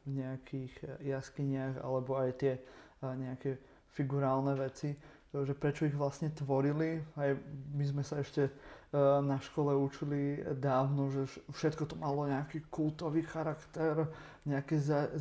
v 0.07 0.23
nejakých 0.23 1.03
jaskyniach, 1.07 1.83
alebo 1.83 2.19
aj 2.19 2.31
tie 2.39 2.53
e, 2.59 2.61
nejaké 3.07 3.59
figurálne 3.95 4.55
veci, 4.55 4.95
že 5.35 5.53
prečo 5.53 5.85
ich 5.85 5.95
vlastne 5.95 6.33
tvorili. 6.33 7.03
Aj 7.19 7.37
my 7.77 7.85
sme 7.85 8.03
sa 8.03 8.23
ešte 8.23 8.49
na 8.97 9.37
škole 9.37 9.77
učili 9.77 10.41
dávno, 10.57 11.13
že 11.13 11.29
všetko 11.53 11.85
to 11.93 11.97
malo 12.01 12.25
nejaký 12.25 12.65
kultový 12.73 13.21
charakter, 13.21 14.09
nejaké 14.49 14.81
za, 14.81 15.13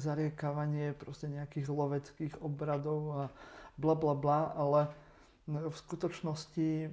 proste 0.96 1.28
nejakých 1.28 1.68
loveckých 1.68 2.34
obradov 2.40 3.02
a 3.12 3.24
bla 3.76 3.96
bla 4.00 4.16
bla, 4.16 4.56
ale 4.56 4.88
v 5.48 5.76
skutočnosti 5.76 6.92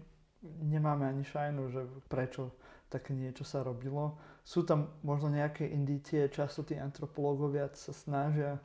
nemáme 0.66 1.06
ani 1.06 1.22
šajnu, 1.22 1.62
že 1.70 1.86
prečo 2.10 2.50
také 2.90 3.14
niečo 3.14 3.46
sa 3.46 3.62
robilo. 3.62 4.18
Sú 4.42 4.66
tam 4.66 4.98
možno 5.06 5.30
nejaké 5.30 5.70
indície, 5.70 6.26
často 6.28 6.66
tí 6.66 6.74
antropológovia 6.74 7.70
sa 7.74 7.94
snažia 7.94 8.58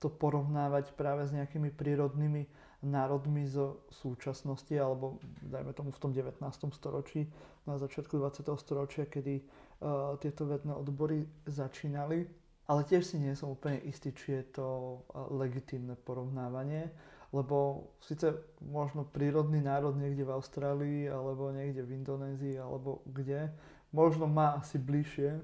to 0.00 0.08
porovnávať 0.08 0.96
práve 0.96 1.28
s 1.28 1.34
nejakými 1.34 1.74
prírodnými 1.74 2.48
národmi 2.80 3.44
zo 3.44 3.84
súčasnosti, 3.92 4.72
alebo 4.72 5.20
dajme 5.44 5.72
tomu 5.76 5.90
v 5.92 6.00
tom 6.00 6.10
19. 6.16 6.40
storočí, 6.72 7.28
na 7.68 7.76
začiatku 7.76 8.16
20. 8.16 8.48
storočia, 8.56 9.04
kedy 9.04 9.40
uh, 9.40 10.16
tieto 10.16 10.48
vedné 10.48 10.72
odbory 10.72 11.28
začínali. 11.44 12.24
Ale 12.70 12.86
tiež 12.86 13.02
si 13.02 13.16
nie 13.18 13.34
som 13.36 13.52
úplne 13.52 13.82
istý, 13.84 14.16
či 14.16 14.40
je 14.40 14.44
to 14.56 14.66
uh, 14.66 15.28
legitímne 15.28 15.92
porovnávanie, 15.92 16.88
lebo 17.30 17.86
síce 18.00 18.32
možno 18.64 19.04
prírodný 19.06 19.60
národ 19.60 19.94
niekde 19.94 20.24
v 20.24 20.34
Austrálii, 20.34 21.00
alebo 21.06 21.52
niekde 21.52 21.84
v 21.84 22.00
Indonézii, 22.00 22.56
alebo 22.58 23.04
kde, 23.06 23.52
možno 23.92 24.24
má 24.24 24.56
asi 24.56 24.80
bližšie 24.80 25.36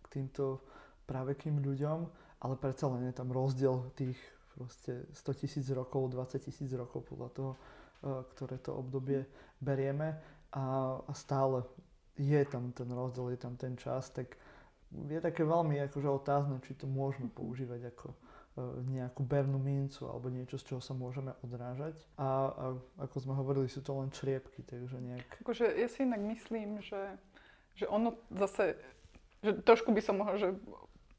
k 0.00 0.06
týmto 0.08 0.64
právekým 1.04 1.60
ľuďom, 1.60 2.08
ale 2.40 2.54
predsa 2.56 2.88
len 2.88 3.10
je 3.10 3.14
tam 3.14 3.28
rozdiel 3.30 3.90
tých 3.94 4.18
proste 4.54 5.06
100 5.12 5.34
tisíc 5.34 5.66
rokov, 5.70 6.10
20 6.10 6.38
tisíc 6.38 6.70
rokov 6.72 7.06
podľa 7.06 7.28
toho, 7.30 7.52
eh, 7.54 8.22
ktoré 8.34 8.56
to 8.58 8.74
obdobie 8.74 9.26
berieme 9.60 10.18
a, 10.52 10.98
a 11.06 11.12
stále 11.14 11.62
je 12.18 12.42
tam 12.44 12.72
ten 12.72 12.88
rozdiel, 12.90 13.32
je 13.32 13.40
tam 13.40 13.54
ten 13.56 13.74
čas, 13.80 14.10
tak 14.10 14.36
je 14.90 15.20
také 15.22 15.46
veľmi 15.46 15.78
akože 15.86 16.08
otázne, 16.10 16.58
či 16.66 16.74
to 16.74 16.90
môžeme 16.90 17.30
používať 17.30 17.94
ako 17.94 18.06
eh, 18.10 18.16
nejakú 18.90 19.22
bernú 19.22 19.62
mincu 19.62 20.04
alebo 20.10 20.28
niečo, 20.28 20.58
z 20.58 20.74
čoho 20.74 20.82
sa 20.82 20.92
môžeme 20.92 21.32
odrážať. 21.46 21.96
A, 22.18 22.28
a 22.50 22.64
ako 23.06 23.16
sme 23.22 23.34
hovorili, 23.38 23.70
sú 23.70 23.80
to 23.80 23.94
len 23.96 24.10
čriepky, 24.10 24.66
takže 24.66 24.98
nejak... 24.98 25.28
Akože 25.46 25.70
ja 25.78 25.88
si 25.88 26.02
inak 26.02 26.20
myslím, 26.34 26.82
že, 26.82 27.16
že 27.78 27.86
ono 27.86 28.18
zase, 28.34 28.74
že 29.40 29.56
trošku 29.62 29.94
by 29.94 30.02
som 30.02 30.18
mohol, 30.20 30.36
že 30.36 30.52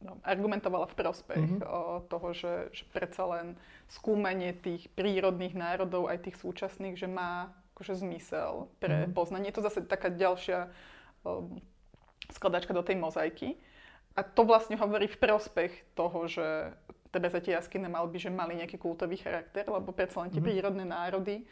no, 0.02 0.18
argumentovala 0.26 0.90
v 0.90 0.98
prospech 0.98 1.46
mm-hmm. 1.58 1.66
o, 1.66 2.02
toho, 2.06 2.28
že, 2.34 2.54
že 2.74 2.84
predsa 2.90 3.26
len 3.30 3.58
skúmanie 3.88 4.54
tých 4.54 4.90
prírodných 4.94 5.54
národov, 5.54 6.10
aj 6.10 6.30
tých 6.30 6.38
súčasných, 6.42 6.98
že 6.98 7.08
má 7.08 7.54
akože 7.78 8.02
zmysel 8.02 8.70
pre 8.78 9.06
mm-hmm. 9.06 9.16
poznanie. 9.18 9.50
Je 9.50 9.58
to 9.58 9.66
zase 9.66 9.86
taká 9.86 10.14
ďalšia 10.14 10.70
um, 11.26 11.58
skladačka 12.30 12.74
do 12.74 12.86
tej 12.86 12.98
mozaiky. 13.00 13.58
A 14.14 14.28
to 14.28 14.44
vlastne 14.44 14.76
hovorí 14.76 15.08
v 15.08 15.18
prospech 15.18 15.96
toho, 15.96 16.28
že 16.28 16.76
teda 17.12 17.32
tie 17.40 17.56
jaskyné 17.56 17.88
malby, 17.92 18.20
že 18.20 18.32
mali 18.32 18.60
nejaký 18.60 18.80
kultový 18.80 19.20
charakter, 19.20 19.68
lebo 19.68 19.92
predsa 19.92 20.24
len 20.24 20.32
tie 20.32 20.40
mm-hmm. 20.40 20.48
prírodné 20.48 20.86
národy 20.88 21.48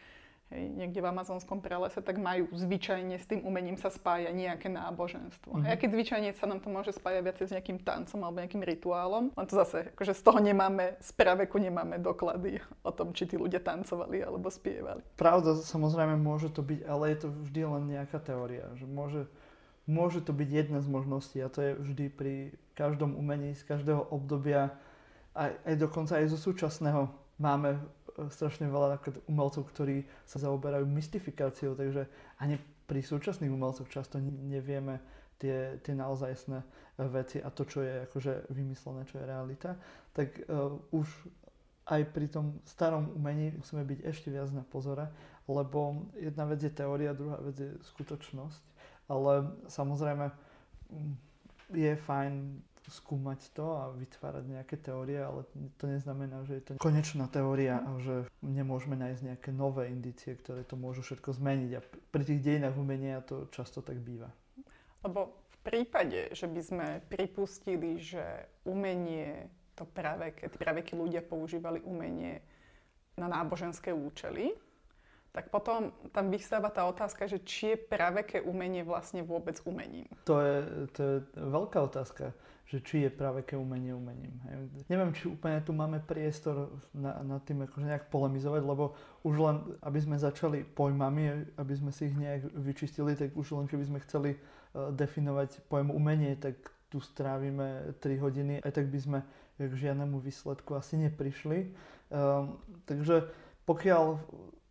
hej, 0.49 0.63
niekde 0.73 0.99
v 1.01 1.09
amazonskom 1.09 1.61
prelese, 1.61 2.01
tak 2.01 2.17
majú 2.17 2.49
zvyčajne 2.53 3.15
s 3.17 3.25
tým 3.29 3.45
umením 3.45 3.77
sa 3.77 3.93
spája 3.93 4.33
nejaké 4.33 4.67
náboženstvo. 4.69 5.61
Mm-hmm. 5.61 5.69
A 5.69 5.77
keď 5.77 5.89
zvyčajne 5.93 6.29
sa 6.35 6.45
nám 6.49 6.59
to 6.61 6.69
môže 6.73 6.93
spájať 6.97 7.21
viacej 7.21 7.45
s 7.49 7.53
nejakým 7.55 7.79
tancom 7.81 8.19
alebo 8.25 8.41
nejakým 8.41 8.63
rituálom, 8.65 9.23
len 9.33 9.45
to 9.45 9.55
zase, 9.55 9.93
akože 9.93 10.13
z 10.17 10.21
toho 10.25 10.39
nemáme, 10.41 10.97
z 10.99 11.09
praveku 11.13 11.57
nemáme 11.61 12.01
doklady 12.01 12.61
o 12.81 12.91
tom, 12.91 13.13
či 13.13 13.29
tí 13.29 13.35
ľudia 13.37 13.61
tancovali 13.61 14.25
alebo 14.25 14.49
spievali. 14.49 15.05
Pravda, 15.15 15.57
samozrejme 15.61 16.17
môže 16.17 16.49
to 16.49 16.65
byť, 16.65 16.79
ale 16.89 17.03
je 17.13 17.17
to 17.23 17.27
vždy 17.45 17.61
len 17.65 17.83
nejaká 17.85 18.17
teória, 18.17 18.65
že 18.75 18.89
môže, 18.89 19.29
môže 19.85 20.25
to 20.25 20.33
byť 20.33 20.49
jedna 20.49 20.79
z 20.81 20.87
možností 20.89 21.37
a 21.39 21.49
to 21.53 21.61
je 21.61 21.71
vždy 21.77 22.05
pri 22.09 22.33
každom 22.73 23.13
umení 23.13 23.53
z 23.53 23.63
každého 23.67 24.07
obdobia, 24.09 24.73
aj, 25.37 25.51
aj 25.67 25.75
dokonca 25.77 26.17
aj 26.17 26.31
zo 26.31 26.39
súčasného 26.39 27.11
máme 27.39 27.79
strašne 28.27 28.67
veľa 28.67 28.99
umelcov, 29.31 29.71
ktorí 29.71 30.03
sa 30.27 30.43
zaoberajú 30.43 30.83
mystifikáciou, 30.83 31.79
takže 31.79 32.11
ani 32.43 32.59
pri 32.89 32.99
súčasných 32.99 33.53
umelcoch 33.53 33.87
často 33.87 34.19
nevieme 34.21 34.99
tie, 35.39 35.79
tie 35.79 35.93
naozajstné 35.95 36.59
veci 37.07 37.39
a 37.39 37.47
to, 37.47 37.63
čo 37.63 37.79
je 37.79 38.03
akože 38.11 38.51
vymyslené, 38.51 39.07
čo 39.07 39.23
je 39.23 39.29
realita, 39.29 39.79
tak 40.11 40.35
uh, 40.49 40.75
už 40.91 41.07
aj 41.89 42.01
pri 42.13 42.27
tom 42.29 42.59
starom 42.67 43.09
umení 43.15 43.55
musíme 43.55 43.81
byť 43.81 43.99
ešte 44.05 44.27
viac 44.29 44.51
na 44.53 44.61
pozore, 44.61 45.09
lebo 45.49 46.05
jedna 46.19 46.45
vec 46.45 46.61
je 46.61 46.69
teória, 46.69 47.17
druhá 47.17 47.41
vec 47.41 47.57
je 47.57 47.71
skutočnosť, 47.95 48.61
ale 49.09 49.49
samozrejme 49.65 50.29
mm, 50.93 51.13
je 51.73 51.93
fajn 51.97 52.33
skúmať 52.87 53.51
to 53.51 53.65
a 53.75 53.91
vytvárať 53.91 54.45
nejaké 54.47 54.75
teórie, 54.79 55.19
ale 55.19 55.43
to 55.75 55.85
neznamená, 55.85 56.47
že 56.47 56.59
je 56.59 56.63
to 56.63 56.71
konečná 56.79 57.27
teória 57.27 57.83
a 57.83 57.91
že 57.99 58.15
nemôžeme 58.39 58.95
nájsť 58.95 59.21
nejaké 59.33 59.49
nové 59.51 59.91
indície, 59.91 60.37
ktoré 60.39 60.63
to 60.63 60.79
môžu 60.79 61.03
všetko 61.03 61.35
zmeniť. 61.35 61.71
A 61.75 61.83
pri 61.83 62.23
tých 62.23 62.39
dejinách 62.39 62.79
umenia 62.79 63.19
to 63.19 63.51
často 63.51 63.83
tak 63.83 63.99
býva. 63.99 64.31
Lebo 65.03 65.35
v 65.51 65.57
prípade, 65.63 66.31
že 66.31 66.47
by 66.47 66.61
sme 66.63 66.87
pripustili, 67.11 67.99
že 67.99 68.23
umenie, 68.63 69.51
to 69.75 69.83
práve, 69.83 70.31
keď 70.31 70.49
práve 70.55 70.79
keď 70.87 70.95
ľudia 70.95 71.21
používali 71.23 71.83
umenie 71.83 72.39
na 73.19 73.27
náboženské 73.27 73.91
účely, 73.91 74.55
tak 75.29 75.53
potom 75.53 75.93
tam 76.09 76.33
vystáva 76.33 76.73
tá 76.73 76.89
otázka, 76.89 77.29
že 77.29 77.37
či 77.45 77.77
je 77.77 77.77
praveké 77.77 78.41
umenie 78.41 78.81
vlastne 78.81 79.21
vôbec 79.21 79.61
umením. 79.61 80.09
To 80.25 80.41
je, 80.41 80.57
to 80.97 80.99
je 81.05 81.15
veľká 81.37 81.85
otázka 81.85 82.33
že 82.69 82.85
či 82.85 83.01
je 83.01 83.09
praveké 83.09 83.57
umenie 83.57 83.97
umením. 83.97 84.37
Hej. 84.45 84.85
Neviem, 84.93 85.09
či 85.17 85.25
úplne 85.25 85.57
tu 85.65 85.73
máme 85.73 85.97
priestor 86.05 86.69
na, 86.93 87.17
na 87.25 87.41
tým 87.41 87.65
akože 87.65 87.81
nejak 87.81 88.13
polemizovať, 88.13 88.61
lebo 88.61 88.93
už 89.25 89.35
len, 89.41 89.57
aby 89.81 89.97
sme 89.97 90.21
začali 90.21 90.61
pojmami, 90.77 91.49
aby 91.57 91.73
sme 91.73 91.89
si 91.89 92.13
ich 92.13 92.15
nejak 92.15 92.45
vyčistili, 92.53 93.17
tak 93.17 93.33
už 93.33 93.57
len 93.57 93.65
keby 93.65 93.89
sme 93.89 93.99
chceli 94.05 94.37
uh, 94.37 94.93
definovať 94.93 95.65
pojem 95.65 95.89
umenie, 95.89 96.37
tak 96.37 96.61
tu 96.93 97.01
strávime 97.01 97.97
3 98.05 98.21
hodiny, 98.21 98.61
aj 98.61 98.71
tak 98.77 98.85
by 98.93 98.99
sme 99.01 99.19
k 99.57 99.73
žiadnemu 99.73 100.21
výsledku 100.21 100.77
asi 100.77 101.01
neprišli. 101.01 101.73
Um, 102.13 102.61
takže 102.85 103.33
pokiaľ 103.65 104.21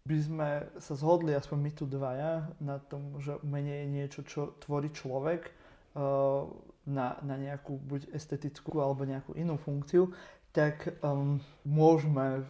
by 0.07 0.19
sme 0.23 0.51
sa 0.79 0.95
zhodli, 0.95 1.35
aspoň 1.35 1.59
my 1.67 1.71
tu 1.75 1.85
dvaja, 1.85 2.47
na 2.63 2.79
tom, 2.79 3.19
že 3.19 3.43
umenie 3.43 3.83
je 3.85 3.89
niečo, 3.91 4.21
čo 4.23 4.55
tvorí 4.63 4.95
človek, 4.95 5.51
uh, 5.99 6.47
na, 6.89 7.21
na 7.21 7.37
nejakú 7.37 7.77
buď 7.77 8.17
estetickú 8.17 8.81
alebo 8.81 9.05
nejakú 9.05 9.37
inú 9.37 9.61
funkciu, 9.61 10.09
tak 10.57 10.97
um, 11.05 11.37
môžeme 11.69 12.49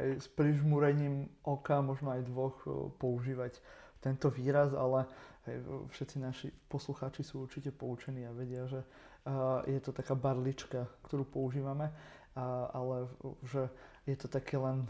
hej, 0.00 0.24
s 0.24 0.26
prižmúrením 0.32 1.28
oka, 1.44 1.84
možno 1.84 2.16
aj 2.16 2.24
dvoch, 2.24 2.56
uh, 2.64 2.88
používať 2.96 3.60
tento 4.00 4.32
výraz, 4.32 4.72
ale 4.72 5.04
hej, 5.44 5.60
všetci 5.92 6.16
naši 6.16 6.48
poslucháči 6.72 7.20
sú 7.20 7.44
určite 7.44 7.68
poučení 7.68 8.24
a 8.24 8.32
vedia, 8.32 8.64
že 8.64 8.80
uh, 8.80 9.60
je 9.68 9.80
to 9.84 9.92
taká 9.92 10.16
barlička, 10.16 10.88
ktorú 11.04 11.28
používame, 11.28 11.92
uh, 11.92 12.72
ale 12.72 13.12
že 13.44 13.68
je 14.08 14.16
to 14.16 14.32
také 14.32 14.56
len 14.56 14.88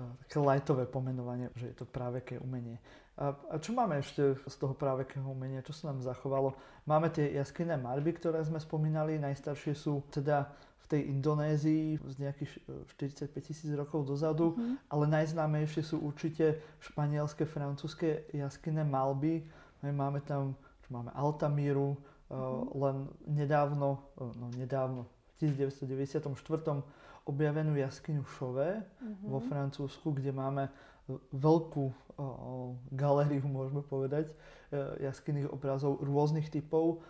uh, 0.00 0.08
také 0.24 0.40
lajtové 0.40 0.88
pomenovanie, 0.88 1.52
že 1.60 1.76
je 1.76 1.76
to 1.76 1.84
práve 1.84 2.24
ke 2.24 2.40
umenie. 2.40 2.80
A, 3.14 3.30
a 3.30 3.54
čo 3.62 3.70
máme 3.70 4.02
ešte 4.02 4.34
z 4.34 4.56
toho 4.58 4.74
právekého 4.74 5.22
umenia? 5.22 5.62
Čo 5.62 5.70
sa 5.70 5.94
nám 5.94 6.02
zachovalo? 6.02 6.58
Máme 6.82 7.14
tie 7.14 7.30
jaskyné 7.38 7.78
malby, 7.78 8.10
ktoré 8.18 8.42
sme 8.42 8.58
spomínali. 8.58 9.22
Najstaršie 9.22 9.78
sú 9.78 10.02
teda 10.10 10.50
v 10.84 10.86
tej 10.90 11.00
Indonézii 11.14 11.96
z 11.96 12.14
nejakých 12.20 12.52
45 12.98 13.38
tisíc 13.40 13.70
rokov 13.72 14.04
dozadu, 14.04 14.52
mm-hmm. 14.52 14.92
ale 14.92 15.04
najznámejšie 15.08 15.80
sú 15.80 15.96
určite 16.04 16.60
španielské, 16.82 17.48
francúzske 17.48 18.28
jaskyné 18.34 18.84
malby. 18.84 19.46
Máme 19.80 20.20
tam, 20.26 20.58
čo 20.84 20.88
máme 20.92 21.14
Altamíru, 21.16 21.96
mm-hmm. 22.28 22.76
len 22.76 22.96
nedávno, 23.30 24.02
no 24.18 24.46
nedávno, 24.58 25.08
v 25.40 25.50
1994 25.54 26.28
objavenú 27.24 27.72
jaskyňu 27.80 28.22
Chauvet 28.36 28.84
mm-hmm. 28.84 29.28
vo 29.30 29.40
Francúzsku, 29.40 30.12
kde 30.12 30.36
máme 30.36 30.68
veľkú 31.32 32.04
galériu, 32.94 33.44
môžeme 33.44 33.82
povedať, 33.82 34.30
e, 34.30 34.34
jaskyných 35.02 35.50
obrazov 35.50 35.98
rôznych 35.98 36.46
typov. 36.46 37.02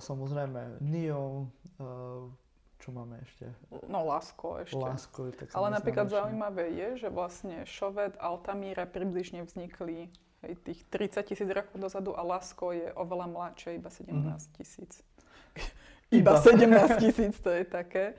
samozrejme 0.00 0.80
Nio, 0.80 1.52
o, 1.76 2.32
čo 2.80 2.88
máme 2.94 3.20
ešte? 3.20 3.52
No 3.90 4.08
Lasko 4.08 4.64
ešte. 4.64 4.80
Lasko 4.80 5.28
je 5.28 5.32
tak 5.36 5.46
Ale 5.52 5.68
napríklad 5.68 6.08
zaujímavé 6.08 6.72
je, 6.72 6.88
že 7.04 7.08
vlastne 7.12 7.68
Šoved, 7.68 8.16
Altamíra 8.16 8.88
približne 8.88 9.44
vznikli 9.44 10.08
hej, 10.46 10.52
tých 10.64 10.80
30 10.88 11.28
tisíc 11.28 11.48
rokov 11.50 11.76
dozadu 11.76 12.16
a 12.16 12.24
Lasko 12.24 12.72
je 12.72 12.88
oveľa 12.96 13.28
mladšie, 13.28 13.76
iba 13.76 13.92
17 13.92 14.08
mhm. 14.08 14.38
tisíc. 14.56 15.04
Mm-hmm. 15.04 16.16
iba 16.24 16.32
17 16.40 17.02
tisíc, 17.04 17.34
to 17.44 17.50
je 17.52 17.64
také. 17.68 18.16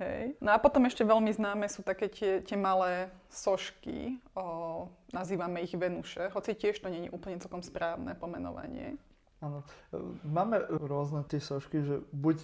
Hej. 0.00 0.40
No 0.40 0.56
a 0.56 0.58
potom 0.58 0.88
ešte 0.88 1.04
veľmi 1.04 1.28
známe 1.28 1.68
sú 1.68 1.84
také 1.84 2.08
tie, 2.08 2.40
tie 2.40 2.56
malé 2.56 3.12
sošky, 3.28 4.16
o, 4.32 4.88
nazývame 5.12 5.60
ich 5.60 5.76
Venuše, 5.76 6.32
hoci 6.32 6.56
tiež 6.56 6.80
to 6.80 6.88
je 6.88 7.12
úplne 7.12 7.36
celkom 7.36 7.60
správne 7.60 8.16
pomenovanie. 8.16 8.96
Áno, 9.44 9.60
máme 10.24 10.64
rôzne 10.80 11.20
tie 11.28 11.36
sošky, 11.36 11.84
že 11.84 12.00
buď 12.16 12.40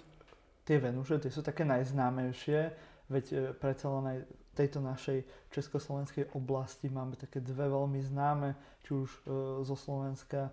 tie 0.69 0.77
Venuše, 0.77 1.17
tie 1.17 1.33
sú 1.33 1.41
také 1.41 1.65
najznámejšie, 1.65 2.77
veď 3.09 3.25
e, 3.33 3.37
predsa 3.57 3.89
len 3.89 4.05
aj 4.05 4.19
tejto 4.57 4.81
našej 4.81 5.25
československej 5.53 6.33
oblasti 6.33 6.89
máme 6.89 7.17
také 7.21 7.45
dve 7.45 7.69
veľmi 7.69 8.01
známe, 8.05 8.53
či 8.85 8.97
už 8.97 9.09
e, 9.09 9.21
zo 9.65 9.77
Slovenska 9.77 10.49
e, 10.49 10.53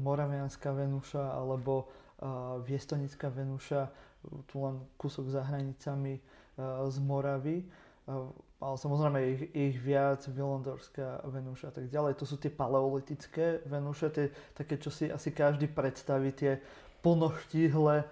Moravianská 0.00 0.72
Venuša 0.72 1.32
alebo 1.32 1.84
e, 1.84 2.24
Viestonická 2.64 3.28
Venuša 3.32 4.11
tu 4.50 4.56
len 4.62 4.82
kúsok 4.98 5.28
za 5.30 5.42
hranicami 5.42 6.18
uh, 6.18 6.86
z 6.88 6.96
Moravy, 7.02 7.66
uh, 8.06 8.30
ale 8.62 8.76
samozrejme 8.78 9.18
ich, 9.26 9.42
ich 9.54 9.76
viac, 9.78 10.22
Vilandorská 10.30 11.26
Venúša 11.26 11.70
a 11.70 11.74
tak 11.74 11.90
ďalej. 11.90 12.18
To 12.22 12.24
sú 12.26 12.38
tie 12.38 12.50
paleolitické 12.50 13.66
Venúše, 13.66 14.08
tie, 14.14 14.30
také, 14.54 14.78
čo 14.78 14.94
si 14.94 15.10
asi 15.10 15.34
každý 15.34 15.66
predstaví, 15.66 16.30
tie 16.30 16.62
plnoštíhle 17.02 17.96
uh, 18.02 18.08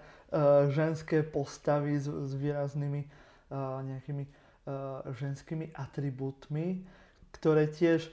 ženské 0.71 1.23
postavy 1.23 1.99
s, 1.99 2.07
s 2.07 2.31
výraznými 2.35 3.31
nejakými 3.83 4.23
ženskými 5.19 5.75
atribútmi, 5.75 6.87
ktoré 7.35 7.67
tiež 7.67 8.07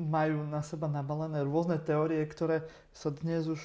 majú 0.00 0.48
na 0.48 0.64
seba 0.64 0.88
nabalené 0.88 1.44
rôzne 1.44 1.78
teórie, 1.78 2.24
ktoré 2.26 2.64
sa 2.90 3.12
dnes 3.12 3.46
už 3.46 3.60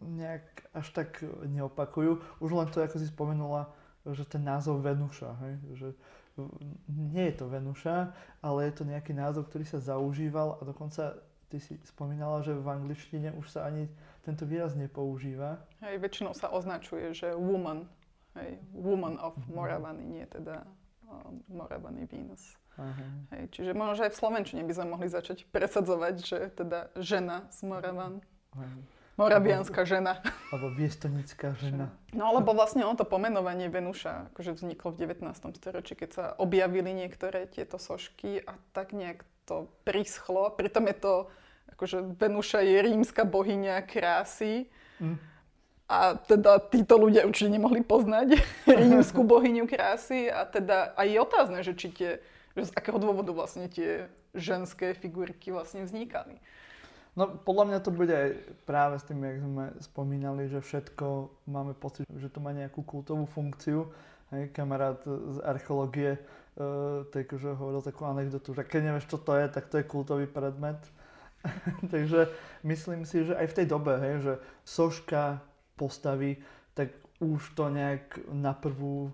nejak 0.00 0.44
až 0.72 0.86
tak 0.90 1.20
neopakujú. 1.46 2.20
Už 2.40 2.50
len 2.50 2.68
to, 2.72 2.80
ako 2.80 2.96
si 2.96 3.06
spomenula, 3.08 3.70
že 4.08 4.24
ten 4.24 4.40
názov 4.40 4.80
Venuša, 4.80 5.30
hej? 5.44 5.54
že 5.76 5.88
nie 6.88 7.24
je 7.28 7.34
to 7.36 7.52
Venuša, 7.52 8.16
ale 8.40 8.70
je 8.70 8.72
to 8.80 8.84
nejaký 8.88 9.12
názov, 9.12 9.52
ktorý 9.52 9.68
sa 9.68 9.82
zaužíval 9.82 10.56
a 10.56 10.60
dokonca 10.64 11.20
ty 11.50 11.58
si 11.58 11.76
spomínala, 11.82 12.40
že 12.46 12.54
v 12.54 12.64
angličtine 12.64 13.34
už 13.34 13.50
sa 13.50 13.66
ani 13.66 13.90
tento 14.22 14.46
výraz 14.46 14.78
nepoužíva. 14.78 15.60
Hej, 15.82 15.98
väčšinou 15.98 16.32
sa 16.32 16.48
označuje, 16.48 17.10
že 17.10 17.34
woman, 17.34 17.90
hej, 18.38 18.62
woman 18.72 19.18
of 19.18 19.34
mhm. 19.36 19.52
Moravany, 19.52 20.04
nie 20.06 20.24
teda 20.30 20.64
um, 21.04 21.42
Moravany 21.50 22.06
Venus. 22.06 22.56
Hej, 23.34 23.52
čiže 23.52 23.76
možno, 23.76 23.92
že 24.00 24.08
aj 24.08 24.12
v 24.16 24.20
Slovenčine 24.24 24.62
by 24.64 24.72
sme 24.72 24.86
mohli 24.96 25.08
začať 25.10 25.44
presadzovať, 25.52 26.14
že 26.24 26.38
teda 26.56 26.88
žena 26.96 27.44
z 27.52 27.68
Moravan. 27.68 28.24
Hej. 28.56 28.72
Morabianská 29.20 29.84
žena. 29.84 30.24
Alebo 30.48 30.72
viestonická 30.72 31.52
žena. 31.60 31.92
No 32.16 32.32
alebo 32.32 32.56
vlastne 32.56 32.82
ono 32.88 32.96
to 32.96 33.04
pomenovanie 33.04 33.68
Venuša 33.68 34.32
akože 34.32 34.56
vzniklo 34.56 34.96
v 34.96 35.12
19. 35.12 35.60
storočí, 35.60 35.92
keď 35.92 36.10
sa 36.10 36.24
objavili 36.40 36.96
niektoré 36.96 37.44
tieto 37.44 37.76
sošky 37.76 38.40
a 38.40 38.56
tak 38.72 38.96
nejak 38.96 39.28
to 39.44 39.68
prischlo. 39.84 40.48
Pritom 40.56 40.88
je 40.88 40.96
to, 40.96 41.14
akože 41.76 42.16
Venuša 42.16 42.64
je 42.64 42.76
rímska 42.80 43.28
bohyňa 43.28 43.84
krásy. 43.84 44.72
Mm. 44.98 45.20
A 45.90 46.14
teda 46.14 46.62
títo 46.70 46.96
ľudia 46.96 47.26
určite 47.26 47.50
nemohli 47.50 47.82
poznať 47.82 48.38
rímsku 48.80 49.26
bohyňu 49.26 49.66
krásy 49.66 50.30
a 50.30 50.46
teda 50.46 50.94
aj 50.94 51.06
je 51.10 51.18
otázne, 51.18 51.58
že 51.66 51.74
či 51.74 51.88
tie, 51.90 52.10
že 52.54 52.70
z 52.70 52.74
akého 52.78 52.96
dôvodu 53.02 53.34
vlastne 53.34 53.66
tie 53.66 54.06
ženské 54.30 54.94
figurky 54.94 55.50
vlastne 55.50 55.82
vznikali. 55.82 56.38
No 57.20 57.28
podľa 57.28 57.64
mňa 57.68 57.78
to 57.84 57.92
bude 57.92 58.14
aj 58.16 58.30
práve 58.64 58.96
s 58.96 59.04
tým, 59.04 59.20
jak 59.20 59.44
sme 59.44 59.64
spomínali, 59.84 60.48
že 60.48 60.64
všetko 60.64 61.28
máme 61.52 61.76
pocit, 61.76 62.08
že 62.08 62.32
to 62.32 62.40
má 62.40 62.56
nejakú 62.56 62.80
kultovú 62.80 63.28
funkciu. 63.28 63.92
Hej, 64.32 64.56
kamarát 64.56 65.04
z 65.04 65.42
archeológie 65.44 66.16
uh, 66.16 67.04
takže 67.12 67.52
hovoril 67.60 67.84
takú 67.84 68.08
anekdotu, 68.08 68.56
že 68.56 68.64
keď 68.64 68.80
nevieš, 68.88 69.10
čo 69.10 69.18
to 69.20 69.36
je, 69.36 69.46
tak 69.52 69.68
to 69.68 69.76
je 69.76 69.84
kultový 69.84 70.24
predmet. 70.24 70.80
takže 71.92 72.32
myslím 72.64 73.04
si, 73.04 73.28
že 73.28 73.36
aj 73.36 73.46
v 73.52 73.56
tej 73.60 73.66
dobe, 73.68 74.00
hej, 74.00 74.14
že 74.24 74.34
soška 74.64 75.44
postaví, 75.76 76.40
tak 76.72 76.92
už 77.20 77.52
to 77.52 77.68
nejak 77.68 78.16
na 78.32 78.56
prvú 78.56 79.12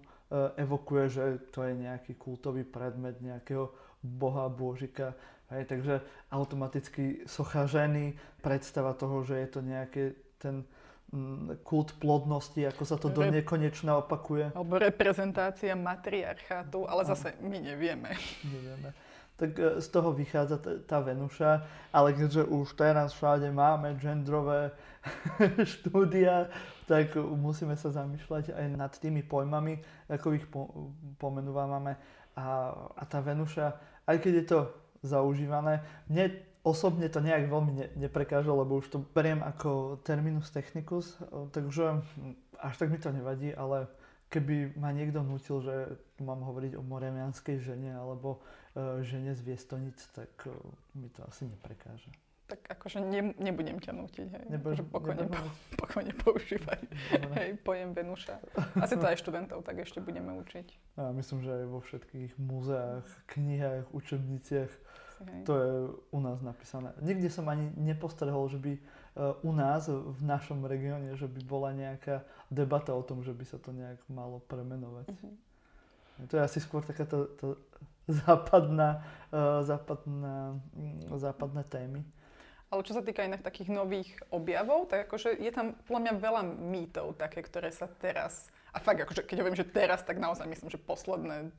evokuje, 0.59 1.05
že 1.09 1.25
to 1.55 1.63
je 1.63 1.73
nejaký 1.75 2.19
kultový 2.19 2.67
predmet 2.67 3.23
nejakého 3.23 3.71
boha, 4.03 4.51
božika 4.51 5.15
Hej, 5.47 5.65
takže 5.71 5.95
automaticky 6.35 7.23
socha 7.27 7.71
ženy, 7.71 8.19
predstava 8.43 8.99
toho, 8.99 9.23
že 9.23 9.39
je 9.47 9.49
to 9.55 9.61
nejaký 9.63 10.05
ten 10.43 10.67
mm, 11.15 11.63
kult 11.63 11.95
plodnosti, 12.03 12.59
ako 12.67 12.83
sa 12.83 12.99
to 12.99 13.15
do 13.15 13.23
nekonečna 13.23 14.03
opakuje. 14.03 14.51
Alebo 14.59 14.75
reprezentácia 14.75 15.79
matriarchátu, 15.79 16.91
ale 16.91 17.07
zase 17.07 17.39
my 17.39 17.63
nevieme. 17.63 18.11
Nevieme. 18.43 18.91
Tak 19.37 19.51
e, 19.57 19.81
z 19.81 19.89
toho 19.93 20.13
vychádza 20.13 20.59
tá 20.89 20.99
Venuša, 21.01 21.65
ale 21.93 22.17
keďže 22.17 22.49
už 22.49 22.73
teraz 22.77 23.13
všade 23.13 23.53
máme 23.53 23.97
genderové 24.01 24.73
štúdia, 25.77 26.49
tak 26.89 27.15
musíme 27.17 27.77
sa 27.77 27.93
zamýšľať 27.93 28.57
aj 28.57 28.67
nad 28.75 28.93
tými 28.97 29.23
pojmami, 29.23 29.81
ako 30.09 30.27
ich 30.35 30.47
po- 30.49 30.95
pomenúvame. 31.21 31.97
A, 32.37 32.73
a 32.97 33.03
tá 33.09 33.21
Venuša, 33.25 33.77
aj 34.05 34.17
keď 34.21 34.33
je 34.41 34.47
to 34.49 34.61
zaužívané. 35.05 35.81
Mne 36.09 36.37
osobne 36.67 37.07
to 37.07 37.23
nejak 37.23 37.47
veľmi 37.47 37.73
ne, 37.73 37.87
neprekáže, 37.95 38.51
lebo 38.51 38.83
už 38.83 38.91
to 38.91 38.99
beriem 39.15 39.39
ako 39.41 40.03
terminus 40.03 40.51
technicus, 40.51 41.15
takže 41.55 42.03
až 42.59 42.75
tak 42.75 42.91
mi 42.91 42.99
to 42.99 43.15
nevadí, 43.15 43.55
ale 43.55 43.87
keby 44.27 44.75
ma 44.75 44.91
niekto 44.91 45.23
nutil, 45.23 45.63
že 45.63 45.95
mám 46.19 46.43
hovoriť 46.43 46.75
o 46.75 46.83
moremianskej 46.83 47.63
žene 47.63 47.95
alebo 47.95 48.43
žene 49.03 49.33
z 49.33 49.41
Viestonic, 49.41 49.97
tak 50.13 50.31
uh, 50.47 50.53
mi 50.95 51.09
to 51.09 51.25
asi 51.25 51.49
neprekáže. 51.49 52.13
Tak 52.47 52.63
akože 52.79 53.03
ne, 53.03 53.35
nebudem 53.43 53.83
ťa 53.83 53.91
nutiť, 53.91 54.29
hej. 54.31 54.45
Nebudem, 54.55 54.79
akože 54.79 54.85
pokojne, 54.87 55.25
po, 55.27 55.43
pokojne 55.83 56.13
používaj, 56.15 56.81
hej, 57.35 57.59
pojem 57.67 57.91
Venuša. 57.91 58.39
Asi 58.79 58.95
to 58.95 59.03
aj 59.03 59.19
študentov 59.19 59.67
tak 59.67 59.83
ešte 59.83 59.99
budeme 59.99 60.31
učiť. 60.47 60.67
Ja 60.95 61.11
myslím, 61.11 61.43
že 61.43 61.51
aj 61.51 61.67
vo 61.67 61.81
všetkých 61.83 62.39
múzeách, 62.39 63.07
knihách, 63.35 63.91
učebniciach 63.91 64.73
hej. 65.25 65.43
To 65.49 65.53
je 65.57 65.73
u 66.13 66.21
nás 66.21 66.39
napísané. 66.45 66.93
Nikde 67.01 67.33
som 67.33 67.49
ani 67.49 67.73
nepostrehol, 67.75 68.47
že 68.53 68.59
by 68.61 68.73
e, 68.77 68.81
u 69.43 69.53
nás, 69.57 69.89
v 69.89 70.21
našom 70.21 70.69
regióne, 70.69 71.17
že 71.17 71.27
by 71.27 71.41
bola 71.43 71.73
nejaká 71.73 72.23
debata 72.53 72.93
o 72.93 73.03
tom, 73.03 73.25
že 73.25 73.33
by 73.33 73.45
sa 73.49 73.57
to 73.57 73.73
nejak 73.73 74.01
malo 74.13 74.45
premenovať. 74.45 75.09
Uh-huh. 75.09 75.35
To 76.29 76.33
je 76.37 76.43
asi 76.43 76.59
skôr 76.61 76.85
taká 76.85 77.05
tá, 77.05 77.29
tá 77.37 77.59
západná, 78.09 79.03
uh, 79.31 79.63
západná, 79.63 80.59
um, 80.75 81.19
západné 81.19 81.63
témy. 81.67 82.01
Ale 82.67 82.83
čo 82.83 82.99
sa 82.99 83.03
týka 83.03 83.23
iných 83.23 83.47
takých 83.47 83.71
nových 83.71 84.11
objavov, 84.35 84.91
tak 84.91 85.07
akože 85.07 85.39
je 85.39 85.53
tam 85.55 85.79
podľa 85.87 86.03
mňa 86.03 86.15
veľa 86.19 86.43
mýtov 86.67 87.15
také, 87.15 87.39
ktoré 87.47 87.71
sa 87.71 87.87
teraz, 87.87 88.51
a 88.75 88.83
fakt 88.83 88.99
akože 89.07 89.23
keď 89.23 89.37
hovorím, 89.39 89.59
že 89.59 89.71
teraz, 89.71 90.03
tak 90.03 90.19
naozaj 90.19 90.51
myslím, 90.51 90.75
že 90.75 90.83
posledné 90.83 91.55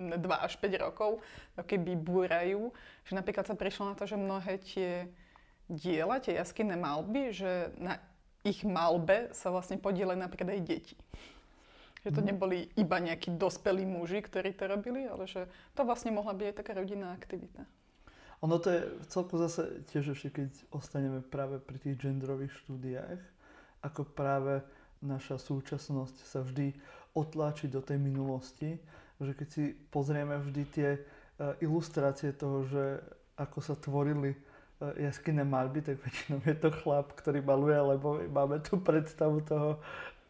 2 0.00 0.18
až 0.26 0.56
5 0.58 0.84
rokov 0.84 1.20
keby 1.54 1.92
búrajú, 2.00 2.72
že 3.06 3.12
napríklad 3.14 3.46
sa 3.46 3.54
prišlo 3.54 3.92
na 3.92 3.94
to, 3.94 4.08
že 4.08 4.18
mnohé 4.18 4.58
tie 4.58 5.06
diela, 5.70 6.18
tie 6.18 6.34
jaskinné 6.34 6.74
malby, 6.74 7.30
že 7.30 7.70
na 7.78 8.02
ich 8.42 8.64
malbe 8.64 9.28
sa 9.36 9.52
vlastne 9.52 9.76
podielajú 9.76 10.16
napríklad 10.16 10.56
aj 10.56 10.60
deti. 10.64 10.96
Že 12.00 12.10
to 12.16 12.20
mhm. 12.24 12.28
neboli 12.32 12.58
iba 12.80 12.96
nejakí 12.96 13.36
dospelí 13.36 13.84
muži, 13.84 14.24
ktorí 14.24 14.56
to 14.56 14.64
robili, 14.70 15.04
ale 15.04 15.28
že 15.28 15.46
to 15.76 15.84
vlastne 15.84 16.14
mohla 16.14 16.32
byť 16.32 16.46
aj 16.48 16.56
taká 16.56 16.72
rodinná 16.76 17.12
aktivita. 17.12 17.64
Ono 18.40 18.56
to 18.56 18.72
je 18.72 18.80
celku 19.12 19.36
zase 19.36 19.84
tiež 19.92 20.16
ešte, 20.16 20.32
keď 20.32 20.50
ostaneme 20.72 21.20
práve 21.20 21.60
pri 21.60 21.76
tých 21.76 22.00
genderových 22.00 22.56
štúdiách, 22.64 23.20
ako 23.84 24.08
práve 24.16 24.64
naša 25.04 25.36
súčasnosť 25.36 26.16
sa 26.24 26.40
vždy 26.40 26.72
otláči 27.12 27.68
do 27.68 27.84
tej 27.84 28.00
minulosti 28.00 28.80
že 29.20 29.36
keď 29.36 29.48
si 29.52 29.64
pozrieme 29.92 30.40
vždy 30.40 30.62
tie 30.72 30.90
e, 30.96 31.00
ilustrácie 31.60 32.32
toho, 32.32 32.64
že 32.64 33.04
ako 33.36 33.58
sa 33.60 33.76
tvorili 33.76 34.32
e, 34.32 34.38
jaskinné 35.04 35.44
malby, 35.44 35.84
tak 35.84 36.00
väčšinou 36.00 36.40
je 36.40 36.56
to 36.56 36.72
chlap, 36.72 37.12
ktorý 37.12 37.44
maluje, 37.44 37.76
lebo 37.76 38.16
máme 38.32 38.64
tu 38.64 38.80
predstavu 38.80 39.44
toho, 39.44 39.76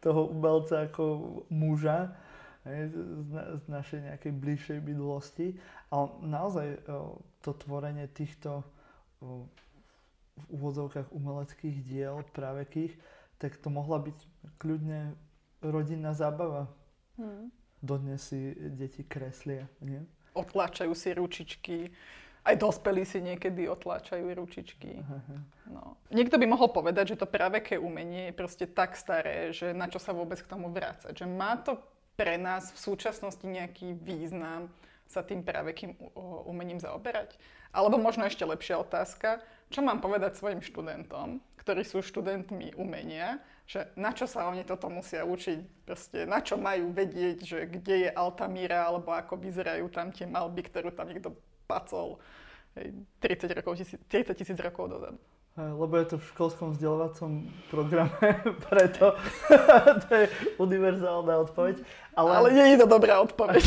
toho 0.01 0.27
umelca 0.27 0.89
ako 0.89 1.03
muža 1.53 2.11
hej, 2.65 2.89
z, 2.89 3.35
z 3.61 3.65
našej 3.69 3.99
nejakej 4.09 4.33
bližšej 4.33 4.79
minulosti. 4.81 5.55
Ale 5.93 6.09
naozaj 6.25 6.67
e, 6.73 6.79
to 7.45 7.51
tvorenie 7.53 8.09
týchto 8.09 8.65
v 10.41 10.45
úvodzovkách 10.49 11.13
umeleckých 11.13 11.77
diel 11.85 12.25
právekých, 12.33 12.97
tak 13.37 13.57
to 13.61 13.69
mohla 13.69 14.01
byť 14.01 14.17
kľudne 14.57 15.13
rodinná 15.61 16.17
zábava. 16.17 16.65
Hmm. 17.21 17.53
Dodnes 17.81 18.21
si 18.21 18.53
deti 18.57 19.05
kreslia, 19.05 19.65
nie? 19.81 20.01
Otláčajú 20.37 20.93
si 20.93 21.09
ručičky. 21.13 21.77
Aj 22.41 22.57
dospelí 22.57 23.05
si 23.05 23.21
niekedy 23.21 23.69
otláčajú 23.69 24.25
ručičky. 24.33 25.05
No. 25.69 25.93
Niekto 26.09 26.41
by 26.41 26.45
mohol 26.49 26.73
povedať, 26.73 27.13
že 27.13 27.19
to 27.21 27.29
praveké 27.29 27.77
umenie 27.77 28.33
je 28.33 28.37
proste 28.37 28.65
tak 28.65 28.97
staré, 28.97 29.53
že 29.53 29.77
na 29.77 29.85
čo 29.85 30.01
sa 30.01 30.09
vôbec 30.09 30.41
k 30.41 30.49
tomu 30.49 30.73
vrácať. 30.73 31.13
Že 31.13 31.27
má 31.29 31.53
to 31.61 31.77
pre 32.17 32.41
nás 32.41 32.73
v 32.73 32.79
súčasnosti 32.81 33.45
nejaký 33.45 33.93
význam 33.93 34.73
sa 35.05 35.21
tým 35.21 35.45
pravekým 35.45 35.93
umením 36.49 36.81
zaoberať? 36.81 37.37
Alebo 37.71 38.01
možno 38.01 38.25
ešte 38.25 38.43
lepšia 38.43 38.81
otázka, 38.81 39.43
čo 39.71 39.79
mám 39.85 40.03
povedať 40.03 40.35
svojim 40.35 40.59
študentom, 40.59 41.39
ktorí 41.61 41.85
sú 41.87 42.03
študentmi 42.03 42.75
umenia, 42.75 43.39
že 43.69 43.87
na 43.95 44.11
čo 44.11 44.27
sa 44.27 44.51
oni 44.51 44.67
toto 44.67 44.91
musia 44.91 45.23
učiť, 45.23 45.87
proste 45.87 46.27
na 46.27 46.43
čo 46.43 46.59
majú 46.59 46.91
vedieť, 46.91 47.37
že 47.47 47.59
kde 47.69 48.07
je 48.07 48.09
Altamíra, 48.11 48.91
alebo 48.91 49.15
ako 49.15 49.39
vyzerajú 49.39 49.87
tam 49.87 50.11
tie 50.11 50.27
malby, 50.27 50.67
ktorú 50.67 50.91
tam 50.91 51.07
niekto 51.07 51.31
pacol 51.71 52.19
hej, 52.75 52.91
30, 53.23 53.55
rokov, 53.63 53.79
30 53.79 54.35
tisíc 54.35 54.59
rokov 54.59 54.91
dozadu. 54.91 55.19
Lebo 55.55 55.99
je 55.99 56.15
to 56.15 56.17
v 56.19 56.25
školskom 56.31 56.67
vzdelávacom 56.75 57.43
programe, 57.67 58.27
preto 58.67 59.15
to 60.07 60.09
je 60.11 60.25
univerzálna 60.59 61.33
odpoveď. 61.47 61.75
Ale, 62.15 62.29
ale 62.35 62.47
nie 62.55 62.67
je 62.75 62.77
to 62.83 62.87
dobrá 62.87 63.19
odpoveď. 63.23 63.63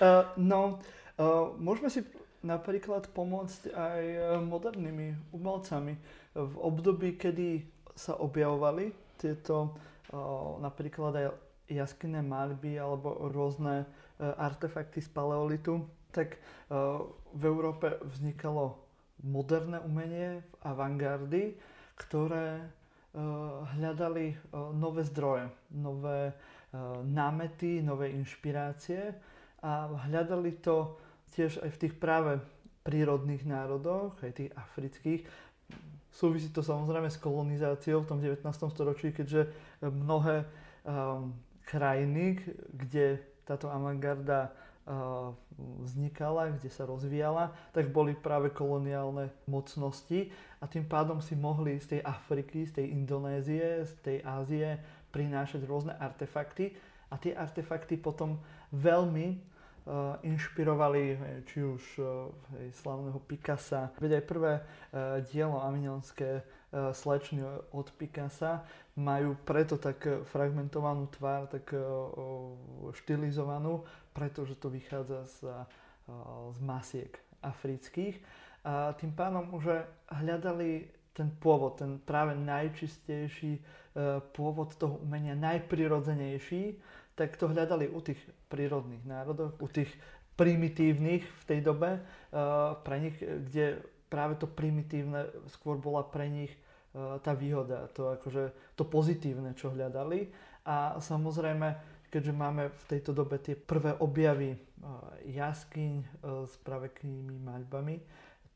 uh, 0.00 0.32
no, 0.52 0.80
uh, 1.20 1.52
môžeme 1.60 1.92
si 1.92 2.00
napríklad 2.40 3.12
pomôcť 3.12 3.68
aj 3.76 4.02
modernými 4.48 5.36
umelcami 5.36 5.92
v 6.32 6.54
období, 6.56 7.20
kedy 7.20 7.60
sa 7.92 8.16
objavovali 8.16 8.96
tieto 9.20 9.76
napríklad 10.64 11.12
aj 11.20 11.26
jaskinné 11.70 12.24
malby 12.24 12.74
alebo 12.80 13.30
rôzne 13.30 13.84
e, 13.84 13.86
artefakty 14.20 15.00
z 15.00 15.08
paleolitu, 15.08 15.84
tak 16.10 16.36
e, 16.36 16.38
v 17.32 17.42
Európe 17.44 17.96
vznikalo 18.04 18.76
moderné 19.24 19.80
umenie, 19.80 20.44
avantgardy, 20.64 21.54
ktoré 21.96 22.60
e, 22.60 22.64
hľadali 23.76 24.36
nové 24.76 25.02
zdroje, 25.04 25.48
nové 25.74 26.32
námety, 27.02 27.82
nové 27.82 28.14
inšpirácie 28.14 29.10
a 29.58 29.90
hľadali 30.06 30.62
to 30.62 30.94
tiež 31.34 31.66
aj 31.66 31.70
v 31.74 31.80
tých 31.82 31.94
práve 31.98 32.38
prírodných 32.86 33.42
národoch, 33.42 34.14
aj 34.22 34.38
tých 34.38 34.54
afrických, 34.54 35.26
Súvisí 36.10 36.50
to 36.50 36.62
samozrejme 36.62 37.06
s 37.06 37.22
kolonizáciou 37.22 38.02
v 38.02 38.08
tom 38.10 38.18
19. 38.18 38.42
storočí, 38.74 39.14
keďže 39.14 39.46
mnohé 39.80 40.42
krajiny, 41.64 42.42
kde 42.74 43.22
táto 43.50 43.66
avantgarda 43.66 44.54
uh, 44.86 45.34
vznikala, 45.82 46.54
kde 46.54 46.70
sa 46.70 46.86
rozvíjala, 46.86 47.50
tak 47.74 47.90
boli 47.90 48.14
práve 48.14 48.54
koloniálne 48.54 49.34
mocnosti 49.50 50.30
a 50.62 50.70
tým 50.70 50.86
pádom 50.86 51.18
si 51.18 51.34
mohli 51.34 51.82
z 51.82 51.98
tej 51.98 52.00
Afriky, 52.06 52.62
z 52.70 52.78
tej 52.78 52.86
Indonézie, 52.94 53.82
z 53.82 53.92
tej 53.98 54.18
Ázie 54.22 54.78
prinášať 55.10 55.66
rôzne 55.66 55.98
artefakty 55.98 56.70
a 57.10 57.18
tie 57.18 57.34
artefakty 57.34 57.98
potom 57.98 58.38
veľmi 58.70 59.26
uh, 59.34 60.14
inšpirovali 60.22 61.02
či 61.50 61.66
už 61.66 61.82
slavného 62.78 63.18
Picasa. 63.26 63.90
Veď 63.98 64.22
aj 64.22 64.24
prvé 64.30 64.52
dielo 65.26 65.58
Avignonské 65.58 66.38
uh, 66.38 66.59
slečny 66.70 67.42
od 67.74 67.90
Picasa 67.98 68.62
majú 68.94 69.34
preto 69.42 69.74
tak 69.74 70.06
fragmentovanú 70.30 71.10
tvár, 71.10 71.50
tak 71.50 71.74
uh, 71.74 71.82
štilizovanú, 72.94 73.82
pretože 74.14 74.54
to 74.54 74.70
vychádza 74.70 75.26
z, 75.26 75.38
z 76.54 76.58
masiek 76.62 77.12
afrických. 77.42 78.18
A 78.66 78.92
tým 78.98 79.14
pádom 79.16 79.50
už 79.56 79.82
hľadali 80.10 80.90
ten 81.16 81.32
pôvod, 81.42 81.80
ten 81.80 81.98
práve 81.98 82.36
najčistejší 82.36 83.58
pôvod 84.36 84.76
toho 84.78 85.00
umenia, 85.02 85.34
najprirodzenejší, 85.34 86.78
tak 87.18 87.34
to 87.36 87.50
hľadali 87.50 87.90
u 87.90 88.00
tých 88.00 88.20
prírodných 88.48 89.02
národov, 89.04 89.58
u 89.58 89.68
tých 89.68 89.90
primitívnych 90.38 91.24
v 91.24 91.42
tej 91.44 91.60
dobe, 91.60 92.00
pre 92.84 92.96
nich, 93.00 93.16
kde 93.20 93.82
práve 94.08 94.40
to 94.40 94.48
primitívne 94.48 95.28
skôr 95.52 95.76
bola 95.76 96.06
pre 96.06 96.26
nich 96.32 96.52
tá 96.94 97.32
výhoda, 97.38 97.86
to, 97.94 98.10
akože, 98.18 98.74
to 98.74 98.82
pozitívne, 98.82 99.54
čo 99.54 99.70
hľadali. 99.70 100.26
A 100.66 100.98
samozrejme, 100.98 101.78
keďže 102.10 102.34
máme 102.34 102.74
v 102.74 102.82
tejto 102.90 103.14
dobe 103.14 103.38
tie 103.38 103.54
prvé 103.54 103.94
objavy 104.02 104.58
uh, 104.58 104.58
jaskyň 105.22 106.22
s 106.44 106.54
praveknými 106.66 107.38
maľbami, 107.38 108.02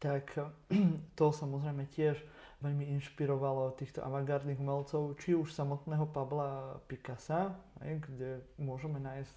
tak 0.02 0.34
to 1.18 1.26
samozrejme 1.30 1.86
tiež 1.94 2.18
veľmi 2.60 2.92
inšpirovalo 3.00 3.76
týchto 3.76 4.00
avantgardných 4.04 4.60
umelcov, 4.60 5.16
či 5.20 5.36
už 5.36 5.52
samotného 5.52 6.08
Pabla 6.08 6.80
Picasa, 6.88 7.52
kde 7.80 8.40
môžeme 8.56 9.00
nájsť 9.00 9.34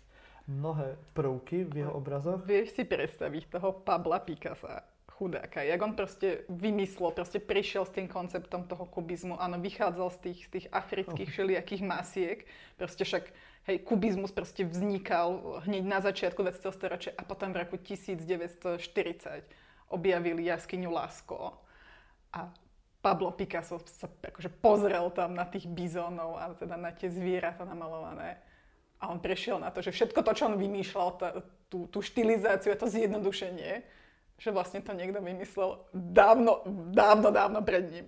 mnohé 0.47 0.95
prvky 1.12 1.67
v 1.67 1.83
jeho 1.83 1.91
obrazoch. 1.91 2.39
Vieš 2.47 2.79
si 2.79 2.83
predstaviť 2.88 3.60
toho 3.60 3.83
Pabla 3.83 4.23
Picasa, 4.23 4.79
chudáka, 5.17 5.65
jak 5.65 5.82
on 5.82 5.97
proste 5.97 6.45
vymyslel, 6.45 7.10
proste 7.10 7.41
prišiel 7.41 7.89
s 7.89 7.91
tým 7.97 8.06
konceptom 8.06 8.69
toho 8.69 8.86
kubizmu, 8.86 9.41
áno, 9.41 9.58
vychádzal 9.58 10.13
z 10.13 10.17
tých, 10.21 10.39
z 10.45 10.49
tých 10.53 10.67
afrických 10.69 11.30
oh. 11.30 11.34
všelijakých 11.34 11.84
masiek, 11.84 12.39
proste 12.77 13.01
však, 13.01 13.25
hej, 13.65 13.77
kubizmus 13.82 14.30
proste 14.30 14.62
vznikal 14.62 15.62
hneď 15.65 15.84
na 15.89 15.99
začiatku 16.06 16.45
20. 16.45 16.69
storočia 16.69 17.12
a 17.17 17.25
potom 17.25 17.49
v 17.49 17.65
roku 17.65 17.82
1940 17.82 18.77
objavili 19.89 20.45
jaskyňu 20.45 20.93
Lasko. 20.93 21.58
A 22.38 22.53
Pablo 23.01 23.34
Picasso 23.34 23.82
sa 23.89 24.06
akože 24.06 24.53
pozrel 24.62 25.10
tam 25.17 25.34
na 25.34 25.49
tých 25.49 25.65
bizónov 25.65 26.38
a 26.38 26.53
teda 26.53 26.77
na 26.77 26.93
tie 26.93 27.10
zvieratá 27.10 27.65
namalované. 27.65 28.38
A 29.01 29.10
on 29.10 29.17
prešiel 29.17 29.58
na 29.58 29.73
to, 29.73 29.82
že 29.82 29.93
všetko 29.93 30.21
to, 30.21 30.32
čo 30.34 30.43
on 30.49 30.58
vymýšľal, 30.58 31.10
tá, 31.17 31.30
tú, 31.69 31.89
tú 31.89 32.01
štilizáciu 32.01 32.73
a 32.73 32.77
to 32.77 32.89
zjednodušenie, 32.89 33.86
že 34.38 34.54
vlastne 34.54 34.86
to 34.86 34.93
niekto 34.93 35.17
vymyslel 35.17 35.82
dávno, 35.93 36.62
dávno, 36.93 37.34
dávno 37.34 37.60
pred 37.65 37.89
ním. 37.89 38.06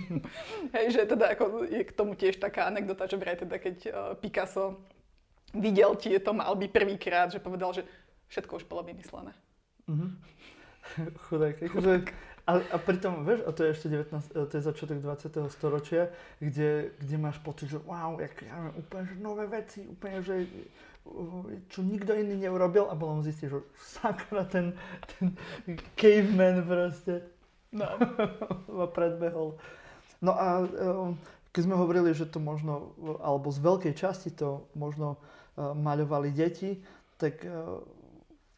Hej, 0.74 0.86
že 0.98 1.02
teda 1.06 1.38
ako 1.38 1.70
je 1.70 1.82
k 1.86 1.92
tomu 1.94 2.18
tiež 2.18 2.42
taká 2.42 2.66
anekdota, 2.66 3.06
že 3.06 3.14
vraj 3.14 3.38
teda 3.38 3.56
keď 3.62 3.76
uh, 3.86 3.92
Picasso 4.18 4.82
videl 5.54 5.94
tieto 5.94 6.34
malby 6.34 6.66
prvýkrát, 6.66 7.30
že 7.30 7.38
povedal, 7.38 7.70
že 7.72 7.86
všetko 8.34 8.58
už 8.58 8.64
bolo 8.66 8.82
vymyslené. 8.82 9.32
Mm-hmm. 9.86 10.10
Chudák, 11.30 11.56
akože 11.62 12.10
a, 12.42 12.58
a 12.58 12.76
pritom, 12.82 13.22
vieš, 13.22 13.46
a 13.46 13.54
to 13.54 13.62
je 13.62 13.70
ešte 13.70 13.86
19, 13.86 14.34
e, 14.34 14.46
to 14.50 14.54
je 14.58 14.62
začiatok 14.66 14.98
20. 14.98 15.46
storočia, 15.46 16.10
kde, 16.42 16.90
kde 16.98 17.14
máš 17.14 17.38
pocit, 17.38 17.70
že 17.70 17.78
wow, 17.86 18.18
jak, 18.18 18.34
ja 18.42 18.50
neviem, 18.58 18.82
úplne 18.82 19.02
že 19.06 19.14
nové 19.22 19.44
veci, 19.46 19.86
úplne, 19.86 20.18
že 20.26 20.50
čo 21.68 21.82
nikto 21.82 22.14
iný 22.14 22.46
neurobil 22.46 22.86
a 22.86 22.94
potom 22.94 23.26
zistíš, 23.26 23.58
že 23.58 23.60
sakra 24.00 24.46
ten, 24.54 24.76
ten 25.18 25.34
caveman 25.98 26.62
proste 26.62 27.26
no. 27.74 27.86
ma 28.78 28.86
predbehol. 28.86 29.58
No 30.22 30.32
a 30.38 30.62
e, 30.62 30.66
keď 31.50 31.62
sme 31.66 31.76
hovorili, 31.76 32.14
že 32.14 32.30
to 32.30 32.38
možno, 32.38 32.96
alebo 33.20 33.50
z 33.52 33.58
veľkej 33.60 33.94
časti 33.98 34.32
to 34.32 34.70
možno 34.72 35.20
maľovali 35.60 36.32
deti, 36.32 36.80
tak 37.20 37.44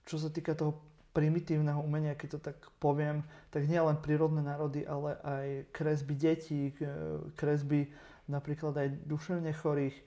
čo 0.07 0.14
sa 0.14 0.30
týka 0.30 0.54
toho 0.54 0.78
primitívneho 1.14 1.78
umenia, 1.78 2.18
keď 2.18 2.28
to 2.37 2.40
tak 2.50 2.59
poviem, 2.83 3.22
tak 3.54 3.70
nie 3.70 3.78
len 3.78 3.94
prírodné 4.02 4.42
národy, 4.42 4.83
ale 4.83 5.14
aj 5.22 5.46
kresby 5.70 6.14
detí, 6.18 6.74
kresby 7.38 7.87
napríklad 8.26 8.74
aj 8.74 8.88
duševne 9.07 9.54
chorých, 9.54 9.94
ehm, 9.94 10.07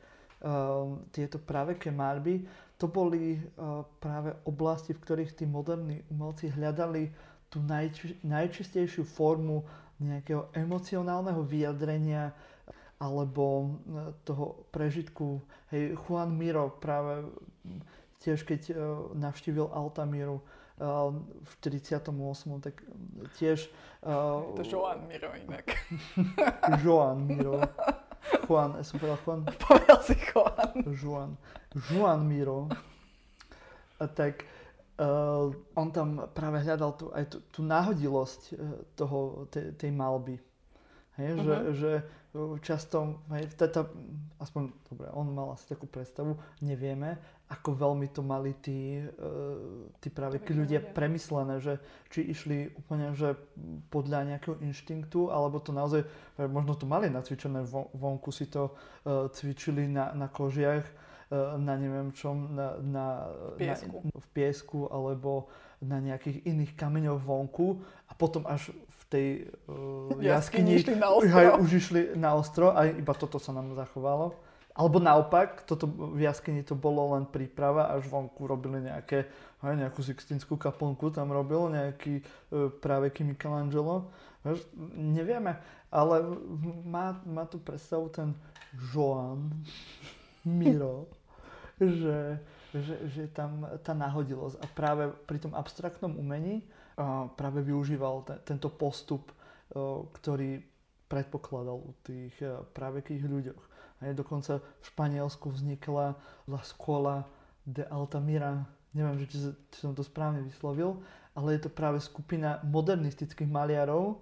tieto 1.12 1.42
praveké 1.42 1.90
malby, 1.90 2.46
to 2.78 2.86
boli 2.86 3.36
ehm, 3.36 3.84
práve 3.98 4.38
oblasti, 4.46 4.94
v 4.94 5.02
ktorých 5.02 5.34
tí 5.34 5.50
moderní 5.50 6.06
umelci 6.14 6.54
hľadali 6.54 7.10
tú 7.50 7.58
najči, 7.66 8.22
najčistejšiu 8.22 9.02
formu 9.02 9.66
nejakého 9.98 10.54
emocionálneho 10.54 11.42
vyjadrenia 11.42 12.38
alebo 13.02 13.66
ehm, 13.66 14.14
toho 14.22 14.70
prežitku. 14.70 15.42
Hej, 15.74 15.98
Juan 16.06 16.38
Miro 16.38 16.78
práve 16.78 17.26
tiež 18.22 18.46
keď 18.46 18.74
navštívil 19.14 19.70
Altamíru, 19.70 20.42
v 20.78 21.52
48. 21.62 22.14
tak 22.62 22.86
tiež... 23.42 23.66
To 24.02 24.62
Joan 24.62 25.10
Miro 25.10 25.34
inak. 25.34 25.74
Joan 26.86 27.26
Miro. 27.26 27.62
Juan, 28.48 28.76
ja 28.80 28.84
som 28.84 29.00
povedal 29.00 29.20
Juan? 29.24 29.40
Povedal 29.68 30.00
si 30.04 30.16
Juan. 30.32 30.76
Juan. 30.88 31.32
Juan 31.92 32.20
Miro. 32.24 32.72
A 33.98 34.06
tak 34.08 34.46
uh, 35.02 35.50
on 35.76 35.88
tam 35.92 36.30
práve 36.32 36.62
hľadal 36.62 36.92
tú, 36.98 37.06
aj 37.14 37.24
tú, 37.30 37.38
tú 37.50 37.60
náhodilosť 37.66 38.42
uh, 38.54 38.58
toho, 38.94 39.50
tej, 39.50 39.74
tej 39.76 39.92
malby. 39.92 40.38
Hej, 41.18 41.30
uh-huh. 41.34 41.44
že, 41.44 41.58
že 41.74 41.92
často, 42.62 43.26
hej, 43.34 43.50
teta, 43.58 43.90
aspoň, 44.38 44.70
dobre, 44.86 45.08
on 45.18 45.34
mal 45.34 45.58
asi 45.58 45.66
takú 45.66 45.90
predstavu, 45.90 46.38
nevieme, 46.62 47.18
ako 47.48 47.70
veľmi 47.80 48.12
to 48.12 48.22
mali 48.24 48.52
tí, 48.60 49.00
uh, 49.00 49.88
tí 50.04 50.12
práve 50.12 50.44
tí 50.44 50.52
ľudia 50.52 50.84
premyslené, 50.84 51.64
že 51.64 51.80
či 52.12 52.28
išli 52.28 52.76
úplne 52.76 53.16
že 53.16 53.40
podľa 53.88 54.36
nejakého 54.36 54.60
inštinktu, 54.64 55.32
alebo 55.32 55.64
to 55.64 55.72
naozaj, 55.72 56.04
možno 56.38 56.76
to 56.76 56.84
mali 56.84 57.08
nacvičené 57.08 57.64
vonku, 57.96 58.30
si 58.36 58.52
to 58.52 58.72
uh, 58.72 59.32
cvičili 59.32 59.88
na, 59.88 60.12
na 60.12 60.28
kožiach, 60.28 61.08
na 61.60 61.76
neviem 61.76 62.16
čom, 62.16 62.56
na, 62.56 62.80
na, 62.80 63.06
v, 63.56 63.60
piesku. 63.60 64.00
Na, 64.00 64.16
v 64.16 64.28
piesku, 64.32 64.80
alebo 64.88 65.52
na 65.84 66.00
nejakých 66.00 66.48
iných 66.48 66.72
kameňoch 66.74 67.22
vonku 67.22 67.84
a 68.10 68.12
potom 68.16 68.48
až 68.48 68.72
v 68.72 69.02
tej 69.12 69.28
uh, 69.68 70.16
jaskyni, 70.24 70.80
jaskyni 70.80 70.98
na 70.98 71.10
ostro. 71.12 71.60
už 71.64 71.72
išli 71.76 72.02
na 72.16 72.30
ostro 72.34 72.72
a 72.72 72.88
iba 72.88 73.14
toto 73.14 73.38
sa 73.38 73.52
nám 73.52 73.76
zachovalo. 73.76 74.47
Alebo 74.78 75.02
naopak, 75.02 75.66
toto 75.66 75.90
v 75.90 76.22
jaskyni 76.22 76.62
to 76.62 76.78
bolo 76.78 77.18
len 77.18 77.26
príprava, 77.26 77.90
až 77.98 78.06
vonku 78.14 78.46
robili 78.46 78.86
nejaké, 78.86 79.26
aj 79.66 79.74
nejakú 79.74 80.06
Sixtinskú 80.06 80.54
kaplnku 80.54 81.10
tam 81.10 81.34
robil, 81.34 81.74
nejaký 81.74 82.22
e, 82.22 82.24
práve 82.78 83.10
Michelangelo. 83.26 84.14
Nevieme, 84.94 85.58
ale 85.90 86.22
má, 86.86 87.18
má 87.26 87.50
tu 87.50 87.58
predstavu 87.58 88.14
ten 88.14 88.38
Joan 88.94 89.50
Miro, 90.46 91.10
že, 91.82 92.38
že, 92.70 92.96
že 93.10 93.24
tam 93.34 93.66
tá 93.82 93.98
nahodilosť 93.98 94.62
a 94.62 94.66
práve 94.78 95.10
pri 95.26 95.42
tom 95.42 95.58
abstraktnom 95.58 96.14
umení 96.14 96.62
a 97.02 97.26
práve 97.34 97.66
využíval 97.66 98.30
te, 98.30 98.36
tento 98.46 98.70
postup, 98.70 99.34
o, 99.74 100.06
ktorý 100.22 100.62
predpokladal 101.10 101.82
u 101.82 101.92
tých 102.06 102.38
e, 102.46 102.62
právekých 102.78 103.26
ľuďoch. 103.26 103.77
Hej, 103.98 104.14
dokonca 104.14 104.62
v 104.62 104.84
Španielsku 104.86 105.50
vznikla 105.50 106.14
La 106.46 106.62
Scuola 106.62 107.26
de 107.66 107.82
Altamira, 107.90 108.62
neviem, 108.94 109.26
či, 109.26 109.42
či 109.50 109.78
som 109.78 109.98
to 109.98 110.06
správne 110.06 110.46
vyslovil, 110.46 111.02
ale 111.34 111.58
je 111.58 111.66
to 111.66 111.72
práve 111.74 111.98
skupina 112.02 112.62
modernistických 112.62 113.50
maliarov, 113.50 114.22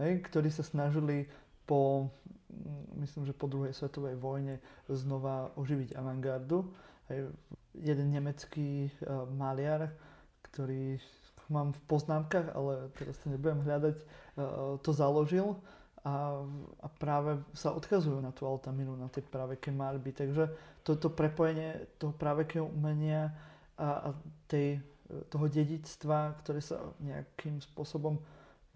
hej, 0.00 0.20
ktorí 0.28 0.52
sa 0.52 0.60
snažili 0.60 1.28
po, 1.64 2.12
mm, 2.52 3.00
myslím, 3.04 3.24
že 3.24 3.36
po 3.36 3.48
druhej 3.48 3.72
svetovej 3.72 4.20
vojne 4.20 4.60
znova 4.88 5.52
oživiť 5.56 5.96
avantgardu. 5.96 6.68
Hej, 7.08 7.32
jeden 7.76 8.12
nemecký 8.12 8.88
uh, 8.88 9.24
maliar, 9.32 9.92
ktorý 10.52 11.00
mám 11.48 11.72
v 11.72 11.80
poznámkach, 11.88 12.52
ale 12.52 12.90
teraz 12.96 13.20
to 13.20 13.32
nebudem 13.32 13.64
hľadať, 13.64 13.96
uh, 13.96 14.76
to 14.80 14.90
založil 14.92 15.56
a, 16.06 16.38
a 16.78 16.86
práve 17.02 17.42
sa 17.50 17.74
odkazujú 17.74 18.22
na 18.22 18.30
tú 18.30 18.46
Altaminu, 18.46 18.94
na 18.94 19.10
tie 19.10 19.26
praveké 19.26 19.74
malby. 19.74 20.14
Takže 20.14 20.46
toto 20.86 21.10
prepojenie 21.10 21.98
toho 21.98 22.14
pravekého 22.14 22.62
umenia 22.62 23.34
a, 23.74 24.14
a 24.14 24.14
tej, 24.46 24.78
toho 25.26 25.50
dedictva, 25.50 26.38
ktoré 26.46 26.62
sa 26.62 26.78
nejakým 27.02 27.58
spôsobom, 27.58 28.22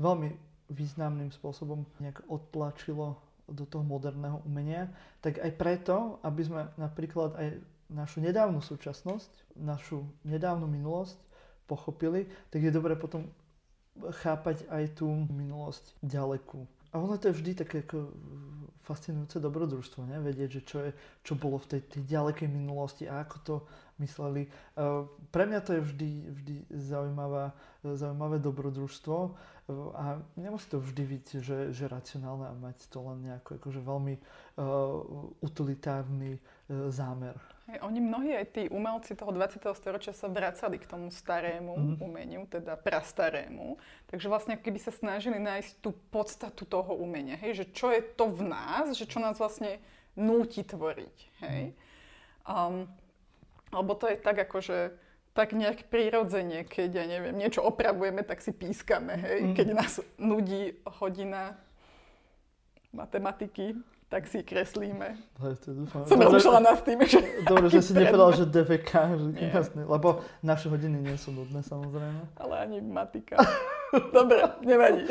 veľmi 0.03 0.35
významným 0.75 1.31
spôsobom 1.31 1.87
nejak 2.03 2.27
odtlačilo 2.27 3.15
do 3.47 3.63
toho 3.67 3.87
moderného 3.87 4.43
umenia, 4.43 4.91
tak 5.23 5.39
aj 5.39 5.55
preto, 5.55 6.19
aby 6.27 6.43
sme 6.43 6.67
napríklad 6.79 7.39
aj 7.39 7.49
našu 7.91 8.23
nedávnu 8.23 8.59
súčasnosť, 8.59 9.59
našu 9.59 10.03
nedávnu 10.27 10.67
minulosť 10.67 11.19
pochopili, 11.71 12.27
tak 12.51 12.63
je 12.63 12.75
dobre 12.75 12.99
potom 12.99 13.31
chápať 14.23 14.67
aj 14.71 14.99
tú 14.99 15.07
minulosť 15.31 15.95
ďalekú. 16.03 16.80
A 16.91 16.99
ono 16.99 17.15
to 17.19 17.31
je 17.31 17.39
vždy 17.39 17.53
také 17.63 17.87
ako 17.87 18.11
fascinujúce 18.91 19.39
dobrodružstvo, 19.39 20.03
ne? 20.03 20.19
vedieť, 20.19 20.51
že 20.59 20.63
čo, 20.67 20.79
je, 20.83 20.91
čo 21.23 21.39
bolo 21.39 21.63
v 21.63 21.77
tej, 21.77 21.81
tej 21.87 22.03
ďalekej 22.11 22.49
minulosti 22.51 23.07
a 23.07 23.23
ako 23.23 23.37
to 23.47 23.55
mysleli. 24.03 24.51
Uh, 24.75 25.07
pre 25.31 25.47
mňa 25.47 25.61
to 25.63 25.79
je 25.79 25.83
vždy, 25.87 26.11
vždy 26.35 26.55
zaujímavá, 26.75 27.55
zaujímavé 27.87 28.43
dobrodružstvo 28.43 29.17
uh, 29.21 29.33
a 29.95 30.19
nemusí 30.35 30.67
to 30.67 30.83
vždy 30.83 31.03
byť, 31.07 31.27
že, 31.39 31.59
že 31.71 31.85
racionálne 31.87 32.51
a 32.51 32.55
mať 32.59 32.91
to 32.91 32.99
len 33.07 33.31
nejako 33.31 33.63
akože 33.63 33.81
veľmi 33.85 34.15
uh, 34.17 34.23
utilitárny 35.45 36.35
uh, 36.35 36.91
zámer. 36.91 37.39
Hej, 37.71 37.87
oni 37.87 38.03
mnohí 38.03 38.35
aj 38.35 38.47
tí 38.51 38.63
umelci 38.67 39.15
toho 39.15 39.31
20. 39.31 39.63
storočia 39.79 40.11
sa 40.11 40.27
vracali 40.27 40.83
k 40.83 40.91
tomu 40.91 41.07
starému 41.15 41.71
mm. 41.71 41.97
umeniu, 42.03 42.43
teda 42.51 42.75
prastarému. 42.75 43.79
Takže 44.11 44.27
vlastne 44.27 44.59
keby 44.59 44.83
sa 44.83 44.91
snažili 44.91 45.39
nájsť 45.39 45.79
tú 45.79 45.95
podstatu 46.11 46.67
toho 46.67 46.99
umenia, 46.99 47.39
hej, 47.39 47.63
že 47.63 47.67
čo 47.71 47.95
je 47.95 48.03
to 48.03 48.27
v 48.27 48.51
nás, 48.51 48.91
že 48.99 49.07
čo 49.07 49.23
nás 49.23 49.39
vlastne 49.39 49.79
núti 50.19 50.67
tvoriť. 50.67 51.17
Hej. 51.47 51.79
Um, 52.43 52.91
alebo 53.71 53.95
to 53.95 54.11
je 54.11 54.19
tak 54.19 54.43
ako, 54.43 54.59
že 54.59 54.79
tak 55.31 55.55
nejak 55.55 55.87
prirodzene, 55.95 56.67
keď, 56.67 56.91
ja 56.91 57.05
neviem, 57.07 57.39
niečo 57.39 57.63
opravujeme, 57.63 58.27
tak 58.27 58.43
si 58.43 58.51
pískame, 58.51 59.15
hej. 59.15 59.41
Mm. 59.47 59.55
Keď 59.55 59.69
nás 59.71 60.03
nudí 60.19 60.75
hodina 60.99 61.55
matematiky, 62.91 63.79
tak 64.11 64.27
si 64.27 64.43
kreslíme. 64.43 65.15
dúfam. 65.71 66.03
Som 66.03 66.19
rozmýšľala 66.19 66.61
nad 66.67 66.83
tým, 66.83 66.99
že... 67.07 67.23
Dobre, 67.51 67.71
že 67.71 67.79
si 67.79 67.95
nepovedal, 67.95 68.43
že 68.43 68.45
DVK, 68.51 68.93
že 69.15 69.29
jasne, 69.55 69.83
lebo 69.87 70.27
naše 70.43 70.67
hodiny 70.67 70.99
nie 70.99 71.15
sú 71.15 71.31
nudné 71.31 71.63
samozrejme. 71.63 72.35
Ale 72.35 72.55
ani 72.59 72.83
matika. 72.83 73.39
Dobre, 74.17 74.51
nevadí. 74.67 75.07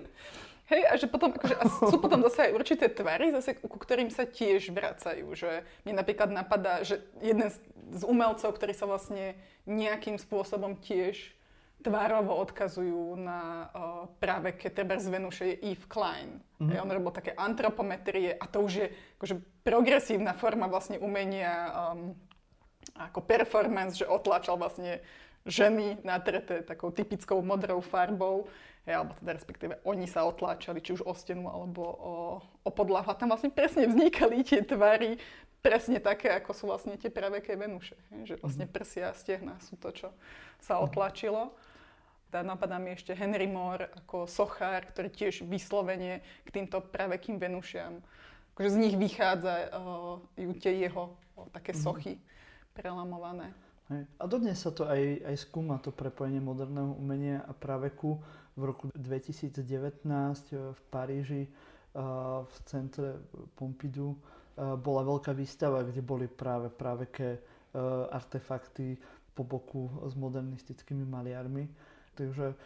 Hej, 0.70 0.82
a 0.82 0.92
že 0.98 1.06
potom, 1.06 1.30
akože, 1.30 1.56
a 1.62 1.64
sú 1.70 1.96
potom 2.02 2.26
zase 2.26 2.50
aj 2.50 2.58
určité 2.58 2.90
tvary, 2.90 3.30
zase, 3.30 3.54
ku 3.54 3.78
ktorým 3.78 4.10
sa 4.10 4.26
tiež 4.26 4.74
vracajú. 4.74 5.30
Že 5.32 5.62
mne 5.86 5.94
napríklad 6.02 6.28
napadá, 6.34 6.82
že 6.82 7.06
jeden 7.22 7.46
z 7.94 8.02
umelcov, 8.02 8.50
ktorý 8.50 8.74
sa 8.74 8.90
vlastne 8.90 9.38
nejakým 9.64 10.18
spôsobom 10.18 10.74
tiež 10.82 11.35
tvárovo 11.86 12.34
odkazujú 12.42 13.14
na 13.14 13.70
uh, 13.70 14.10
práve 14.18 14.58
Keteber 14.58 14.98
z 14.98 15.08
Venuše 15.14 15.44
je 15.54 15.56
Yves 15.70 15.86
Klein. 15.86 16.42
Mm-hmm. 16.58 16.68
Hej, 16.74 16.78
on 16.82 16.90
robil 16.90 17.12
také 17.14 17.30
antropometrie 17.38 18.34
a 18.34 18.44
to 18.50 18.66
už 18.66 18.72
je 18.74 18.86
akože 19.22 19.34
progresívna 19.62 20.34
forma 20.34 20.66
vlastne 20.66 20.98
umenia 20.98 21.70
um, 21.94 22.18
ako 22.98 23.22
performance, 23.22 23.94
že 23.94 24.10
otlačal 24.10 24.58
vlastne 24.58 24.98
ženy 25.46 26.02
natreté 26.02 26.66
takou 26.66 26.90
typickou 26.90 27.38
modrou 27.38 27.78
farbou, 27.78 28.50
hej, 28.82 28.98
alebo 28.98 29.14
teda 29.22 29.30
respektíve 29.38 29.78
oni 29.86 30.10
sa 30.10 30.26
otláčali, 30.26 30.82
či 30.82 30.98
už 30.98 31.06
o 31.06 31.14
stenu 31.14 31.46
alebo 31.46 31.82
o, 31.86 32.14
o 32.66 32.70
podlahu. 32.74 33.06
A 33.06 33.14
tam 33.14 33.30
vlastne 33.30 33.54
presne 33.54 33.86
vznikali 33.86 34.42
tie 34.42 34.66
tvary, 34.66 35.22
presne 35.62 35.98
také, 35.98 36.30
ako 36.30 36.50
sú 36.54 36.64
vlastne 36.70 36.94
tie 36.94 37.10
praveké 37.10 37.58
Venuše. 37.58 37.98
Že 38.26 38.42
vlastne 38.42 38.66
mhm. 38.66 38.72
prsia 38.74 39.10
a 39.10 39.18
stehna 39.18 39.54
sú 39.62 39.74
to, 39.78 39.90
čo 39.90 40.08
sa 40.62 40.78
mhm. 40.78 40.82
otlačilo. 40.90 41.42
Tá 42.36 42.44
napadá 42.44 42.76
mi 42.76 42.92
ešte 42.92 43.16
Henry 43.16 43.48
Moore 43.48 43.88
ako 43.96 44.28
sochár, 44.28 44.84
ktorý 44.92 45.08
tiež 45.08 45.48
vyslovene 45.48 46.20
k 46.44 46.48
týmto 46.52 46.84
pravekým 46.84 47.40
Venušiam. 47.40 47.96
Akože 48.52 48.76
z 48.76 48.80
nich 48.84 48.92
vychádzajú 48.92 50.44
uh, 50.44 50.60
tie 50.60 50.84
jeho 50.84 51.16
uh, 51.16 51.48
také 51.48 51.72
mhm. 51.72 51.80
sochy 51.80 52.20
prelamované. 52.76 53.56
Hej. 53.88 54.04
A 54.20 54.24
dodnes 54.28 54.60
sa 54.60 54.68
to 54.68 54.84
aj, 54.84 55.32
aj 55.32 55.36
skúma, 55.48 55.80
to 55.80 55.88
prepojenie 55.96 56.44
moderného 56.44 56.92
umenia 57.00 57.40
a 57.48 57.56
praveku. 57.56 58.20
V 58.52 58.62
roku 58.68 58.92
2019 58.92 59.56
v 60.52 60.80
Paríži 60.92 61.48
uh, 61.48 62.44
v 62.44 62.56
centre 62.68 63.16
Pompidou 63.56 64.12
uh, 64.12 64.76
bola 64.76 65.08
veľká 65.08 65.32
výstava, 65.32 65.80
kde 65.88 66.04
boli 66.04 66.28
práve 66.28 66.68
praveké 66.68 67.40
uh, 67.40 68.12
artefakty 68.12 69.00
po 69.32 69.40
boku 69.40 69.88
s 70.04 70.12
modernistickými 70.12 71.08
maliarmi. 71.08 71.95
Takže 72.16 72.46
e, 72.52 72.56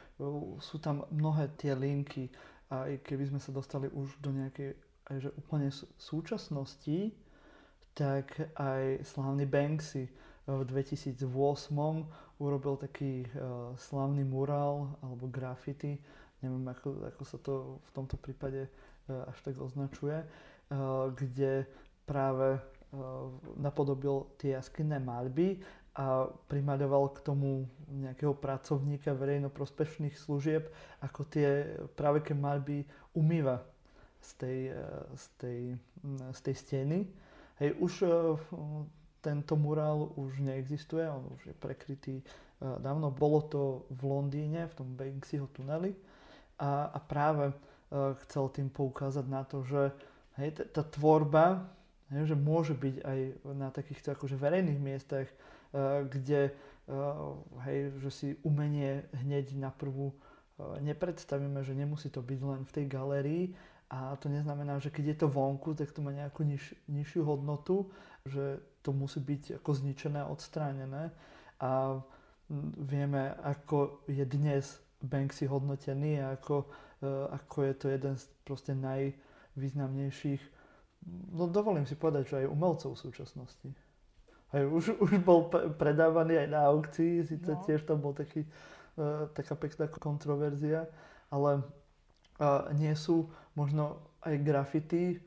sú 0.63 0.79
tam 0.79 1.03
mnohé 1.11 1.51
tie 1.59 1.75
linky 1.75 2.31
a 2.71 2.87
aj 2.87 3.03
keby 3.03 3.35
sme 3.35 3.41
sa 3.43 3.51
dostali 3.51 3.91
už 3.91 4.23
do 4.23 4.31
nejakej 4.31 4.79
aj 5.11 5.17
že 5.19 5.31
úplne 5.35 5.69
súčasnosti, 5.99 7.11
tak 7.99 8.31
aj 8.55 9.03
slávny 9.03 9.45
Banksy 9.45 10.07
e, 10.07 10.11
v 10.47 10.63
2008 10.71 11.27
urobil 12.41 12.81
taký 12.81 13.29
uh, 13.37 13.77
slávny 13.77 14.25
murál 14.25 14.97
alebo 15.05 15.29
graffiti, 15.29 16.01
neviem 16.41 16.65
ako, 16.73 17.13
ako 17.13 17.23
sa 17.29 17.37
to 17.37 17.77
v 17.85 17.91
tomto 17.93 18.17
prípade 18.17 18.65
uh, 18.65 19.29
až 19.29 19.37
tak 19.45 19.61
označuje, 19.61 20.25
uh, 20.25 21.13
kde 21.13 21.69
práve 22.09 22.59
napodobil 23.55 24.27
tie 24.35 24.59
jaskinné 24.59 24.99
malby 24.99 25.63
a 25.99 26.31
primaľoval 26.47 27.19
k 27.19 27.25
tomu 27.27 27.67
nejakého 27.91 28.31
pracovníka 28.39 29.11
verejnoprospešných 29.11 30.15
služieb, 30.15 30.71
ako 31.03 31.27
tie 31.27 31.67
praveké 31.99 32.31
malby 32.31 32.87
umýva 33.11 33.67
z 34.23 34.31
tej, 34.39 34.59
e, 34.71 34.85
z 35.17 35.25
tej, 35.41 35.61
z 36.31 36.41
tej 36.41 36.55
steny. 36.55 36.99
Hej, 37.59 37.71
už 37.83 37.93
e, 38.05 38.09
tento 39.21 39.59
murál 39.59 40.15
už 40.15 40.41
neexistuje, 40.41 41.05
on 41.11 41.27
už 41.35 41.51
je 41.51 41.55
prekrytý 41.59 42.17
e, 42.23 42.25
dávno. 42.61 43.11
Bolo 43.11 43.41
to 43.51 43.63
v 43.91 44.01
Londýne, 44.07 44.71
v 44.71 44.77
tom 44.79 44.89
Banksyho 44.95 45.51
tuneli 45.51 45.97
a, 46.61 46.93
a 46.95 46.99
práve 47.03 47.51
chcel 48.23 48.47
tým 48.55 48.71
poukázať 48.71 49.27
na 49.27 49.43
to, 49.43 49.67
že 49.67 49.91
hej, 50.39 50.55
tá 50.71 50.87
tvorba 50.87 51.67
hej, 52.15 52.31
že 52.31 52.37
môže 52.39 52.71
byť 52.71 52.97
aj 53.03 53.19
na 53.59 53.69
takýchto 53.75 54.15
akože 54.15 54.39
verejných 54.39 54.79
miestach, 54.79 55.27
kde 56.11 56.51
hej, 57.63 57.79
že 58.03 58.11
si 58.11 58.29
umenie 58.43 59.07
hneď 59.15 59.55
na 59.55 59.71
prvú 59.71 60.15
nepredstavíme, 60.61 61.63
že 61.65 61.79
nemusí 61.79 62.11
to 62.13 62.21
byť 62.21 62.41
len 62.43 62.63
v 62.67 62.75
tej 62.75 62.85
galérii 62.91 63.45
a 63.91 64.15
to 64.21 64.29
neznamená, 64.29 64.79
že 64.79 64.93
keď 64.93 65.05
je 65.07 65.17
to 65.25 65.29
vonku, 65.33 65.75
tak 65.75 65.91
to 65.91 66.05
má 66.05 66.13
nejakú 66.13 66.45
niž, 66.45 66.75
nižšiu 66.87 67.25
hodnotu, 67.25 67.91
že 68.27 68.61
to 68.83 68.93
musí 68.93 69.19
byť 69.19 69.63
ako 69.63 69.71
zničené, 69.75 70.21
odstránené 70.27 71.11
a 71.59 71.99
vieme, 72.77 73.35
ako 73.43 74.05
je 74.11 74.25
dnes 74.27 74.65
Banksy 75.01 75.49
hodnotený 75.49 76.21
a 76.21 76.37
ako, 76.37 76.69
ako 77.33 77.57
je 77.65 77.75
to 77.75 77.87
jeden 77.89 78.15
z 78.21 78.25
proste 78.45 78.73
najvýznamnejších, 78.77 80.43
no 81.33 81.49
dovolím 81.49 81.89
si 81.89 81.97
povedať, 81.97 82.23
že 82.29 82.39
aj 82.45 82.53
umelcov 82.53 82.95
v 82.95 83.03
súčasnosti. 83.09 83.69
Aj 84.51 84.63
už, 84.67 84.99
už 84.99 85.11
bol 85.23 85.47
predávaný 85.79 86.43
aj 86.43 86.49
na 86.51 86.61
aukcii, 86.69 87.23
síce 87.23 87.51
no. 87.55 87.63
tiež 87.63 87.87
tam 87.87 88.03
bol 88.03 88.11
taký 88.11 88.43
E, 89.01 89.27
taká 89.33 89.55
pekná 89.55 89.87
kontroverzia, 89.87 90.91
ale 91.31 91.63
nie 92.75 92.93
sú 92.97 93.29
možno 93.53 94.01
aj 94.25 94.35
grafity, 94.41 95.21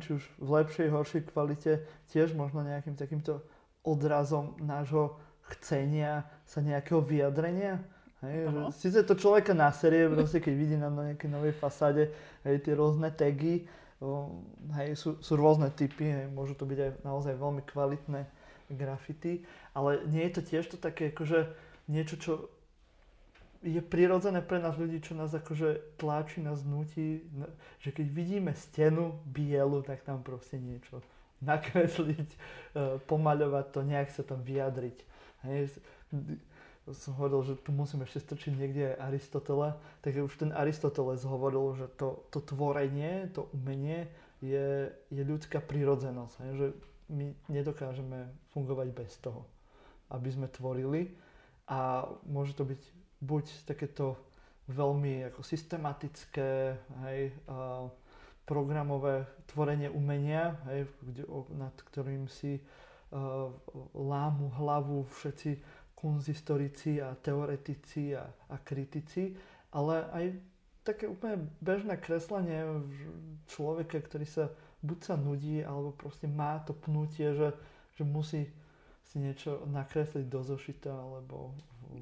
či 0.00 0.08
už 0.16 0.24
v 0.40 0.48
lepšej, 0.48 0.88
horšej 0.88 1.22
kvalite, 1.28 1.84
tiež 2.08 2.32
možno 2.32 2.64
nejakým 2.64 2.96
takýmto 2.96 3.44
odrazom 3.84 4.56
nášho 4.64 5.20
chcenia 5.52 6.24
sa 6.48 6.64
nejakého 6.64 7.04
vyjadrenia. 7.04 7.84
Hej, 8.24 8.48
že 8.48 8.60
síce 8.80 8.98
to 9.04 9.12
človeka 9.12 9.52
na 9.52 9.68
série, 9.76 10.08
proste 10.16 10.40
keď 10.40 10.54
vidí 10.56 10.76
na 10.80 10.88
nejakej 10.88 11.28
novej 11.28 11.52
fasáde 11.52 12.08
hej, 12.48 12.64
tie 12.64 12.72
rôzne 12.72 13.12
tagy, 13.12 13.68
hej, 14.80 14.88
sú, 14.96 15.20
sú 15.20 15.32
rôzne 15.36 15.68
typy, 15.68 16.08
hej, 16.08 16.26
môžu 16.32 16.56
to 16.56 16.64
byť 16.64 16.78
aj 16.80 16.90
naozaj 17.04 17.36
veľmi 17.36 17.62
kvalitné 17.68 18.24
grafity, 18.74 19.46
ale 19.72 20.02
nie 20.10 20.26
je 20.28 20.32
to 20.38 20.42
tiež 20.42 20.64
to 20.70 20.76
také 20.76 21.10
akože 21.14 21.50
niečo, 21.88 22.16
čo 22.18 22.32
je 23.64 23.80
prirodzené 23.80 24.44
pre 24.44 24.60
nás 24.60 24.76
ľudí, 24.76 25.00
čo 25.00 25.16
nás 25.16 25.32
akože 25.32 25.96
tlačí, 25.96 26.44
nás 26.44 26.60
nutí, 26.60 27.24
že 27.80 27.90
keď 27.96 28.06
vidíme 28.12 28.52
stenu 28.52 29.16
bielu, 29.24 29.80
tak 29.80 30.04
tam 30.04 30.20
proste 30.20 30.60
niečo 30.60 31.00
nakresliť, 31.40 32.28
e, 32.36 32.38
pomaľovať 33.08 33.64
to, 33.72 33.80
nejak 33.82 34.12
sa 34.12 34.20
tam 34.20 34.44
vyjadriť. 34.44 34.98
Hej. 35.48 35.80
Som 36.92 37.16
hovoril, 37.16 37.40
že 37.48 37.54
tu 37.64 37.72
musím 37.72 38.04
ešte 38.04 38.20
strčiť 38.20 38.52
niekde 38.52 38.92
aj 38.92 39.08
Aristotela, 39.08 39.80
tak 40.04 40.20
už 40.20 40.36
ten 40.36 40.52
Aristoteles 40.52 41.24
hovoril, 41.24 41.72
že 41.80 41.88
to, 41.96 42.28
to 42.28 42.44
tvorenie, 42.44 43.32
to 43.32 43.48
umenie 43.56 44.12
je, 44.44 44.92
je 45.08 45.22
ľudská 45.24 45.64
prirodzenosť, 45.64 46.34
hej, 46.44 46.52
že 46.60 46.66
my 47.08 47.34
nedokážeme 47.48 48.32
fungovať 48.52 48.88
bez 48.92 49.16
toho, 49.20 49.44
aby 50.12 50.28
sme 50.32 50.48
tvorili. 50.48 51.12
A 51.68 52.04
môže 52.28 52.52
to 52.56 52.64
byť 52.68 52.80
buď 53.24 53.44
takéto 53.64 54.16
veľmi 54.68 55.28
ako 55.28 55.40
systematické, 55.44 56.76
hej, 57.08 57.32
a 57.48 57.88
programové 58.44 59.24
tvorenie 59.48 59.88
umenia, 59.88 60.56
hej, 60.68 60.88
kde, 61.00 61.24
nad 61.56 61.72
ktorým 61.72 62.28
si 62.28 62.60
uh, 62.60 63.48
lámu 63.96 64.52
hlavu 64.60 65.08
všetci 65.08 65.50
kunzistorici 65.96 67.00
a 67.00 67.16
teoretici 67.16 68.12
a, 68.12 68.28
a 68.28 68.56
kritici, 68.60 69.32
ale 69.72 70.04
aj 70.12 70.24
také 70.84 71.08
úplne 71.08 71.48
bežné 71.64 71.96
kreslenie 71.96 72.84
človeka, 73.48 74.04
ktorý 74.04 74.28
sa 74.28 74.52
buď 74.84 74.98
sa 75.00 75.14
nudí, 75.16 75.64
alebo 75.64 75.96
proste 75.96 76.28
má 76.28 76.60
to 76.60 76.76
pnutie, 76.76 77.32
že, 77.32 77.56
že 77.96 78.04
musí 78.04 78.52
si 79.08 79.16
niečo 79.16 79.64
nakresliť 79.68 80.28
do 80.28 80.40
zošita, 80.44 80.92
alebo 80.92 81.56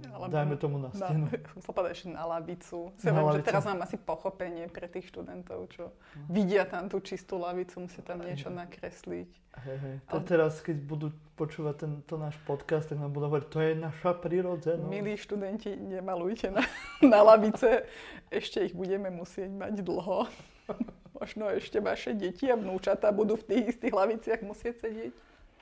alebo 0.08 0.32
dajme 0.32 0.56
tomu 0.56 0.76
na 0.80 0.88
stenu. 0.88 1.28
Povedať 1.68 1.90
ešte 1.92 2.08
na 2.16 2.24
lavicu. 2.24 2.96
Si 2.96 3.06
na 3.12 3.20
lavicu. 3.20 3.44
že 3.44 3.48
teraz 3.48 3.62
mám 3.68 3.80
asi 3.84 3.96
pochopenie 4.00 4.64
pre 4.72 4.88
tých 4.88 5.12
študentov, 5.12 5.68
čo 5.68 5.92
no. 5.92 6.32
vidia 6.32 6.64
tam 6.64 6.88
tú 6.88 7.02
čistú 7.04 7.36
lavicu, 7.36 7.84
musia 7.84 8.00
tam 8.00 8.24
niečo 8.24 8.48
nakresliť. 8.48 9.28
Hej, 9.68 9.78
hej. 9.84 9.96
To 10.08 10.18
Ale... 10.24 10.24
teraz, 10.24 10.64
keď 10.64 10.76
budú 10.80 11.12
počúvať 11.36 11.84
tento 11.84 12.16
náš 12.16 12.40
podcast, 12.48 12.88
tak 12.88 12.96
nám 12.96 13.12
budú 13.12 13.28
hovoriť, 13.28 13.46
to 13.52 13.58
je 13.60 13.72
naša 13.76 14.16
prírodzenosť. 14.16 14.88
Milí 14.88 15.12
študenti, 15.20 15.76
nemalujte 15.76 16.48
na, 16.48 16.64
na 17.04 17.20
lavice. 17.20 17.84
Ešte 18.32 18.64
ich 18.64 18.72
budeme 18.72 19.12
musieť 19.12 19.52
mať 19.52 19.84
dlho. 19.84 20.24
Možno 21.22 21.46
ešte 21.54 21.78
vaše 21.78 22.18
deti 22.18 22.50
a 22.50 22.58
vnúčata 22.58 23.14
budú 23.14 23.38
v 23.38 23.46
tých 23.46 23.64
istých 23.78 23.94
laviciach 23.94 24.42
musieť 24.42 24.82
sedieť. 24.82 25.14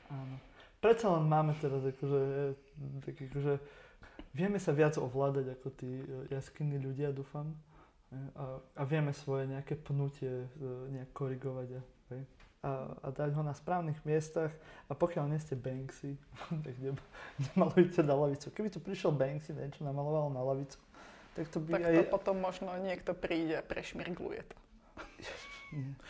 Áno. 0.08 0.40
Predsa 0.80 1.12
len 1.12 1.28
máme 1.28 1.52
teraz 1.60 1.84
akože, 1.84 2.20
tak 3.04 3.14
akože 3.28 3.60
vieme 4.32 4.56
sa 4.56 4.72
viac 4.72 4.96
ovládať 4.96 5.60
ako 5.60 5.68
tí 5.76 6.00
e, 6.00 6.32
jaskinní 6.32 6.80
ľudia, 6.80 7.12
dúfam. 7.12 7.52
E, 7.52 8.16
a, 8.40 8.56
a 8.56 8.82
vieme 8.88 9.12
svoje 9.12 9.52
nejaké 9.52 9.76
pnutie 9.76 10.48
e, 10.48 10.66
nejak 10.96 11.12
korigovať 11.12 11.68
a, 11.76 11.80
a, 12.64 12.70
a 13.04 13.06
dať 13.12 13.36
ho 13.36 13.44
na 13.44 13.52
správnych 13.52 14.00
miestach. 14.08 14.56
A 14.88 14.96
pokiaľ 14.96 15.28
nie 15.28 15.40
ste 15.44 15.60
Banksy, 15.60 16.16
tak 16.64 16.74
nemalujte 17.52 18.00
na 18.00 18.16
lavicu. 18.16 18.48
Keby 18.48 18.72
tu 18.72 18.80
prišiel 18.80 19.12
Banksy, 19.12 19.52
niečo 19.52 19.84
namaloval 19.84 20.32
na 20.32 20.40
lavicu, 20.40 20.80
tak 21.36 21.52
to 21.52 21.60
by 21.60 21.76
tak 21.76 21.84
aj... 21.84 21.94
to 22.00 22.04
potom 22.08 22.40
možno 22.40 22.72
niekto 22.80 23.12
príde 23.12 23.60
a 23.60 23.62
prešmirgluje 23.62 24.40
to. 24.48 24.56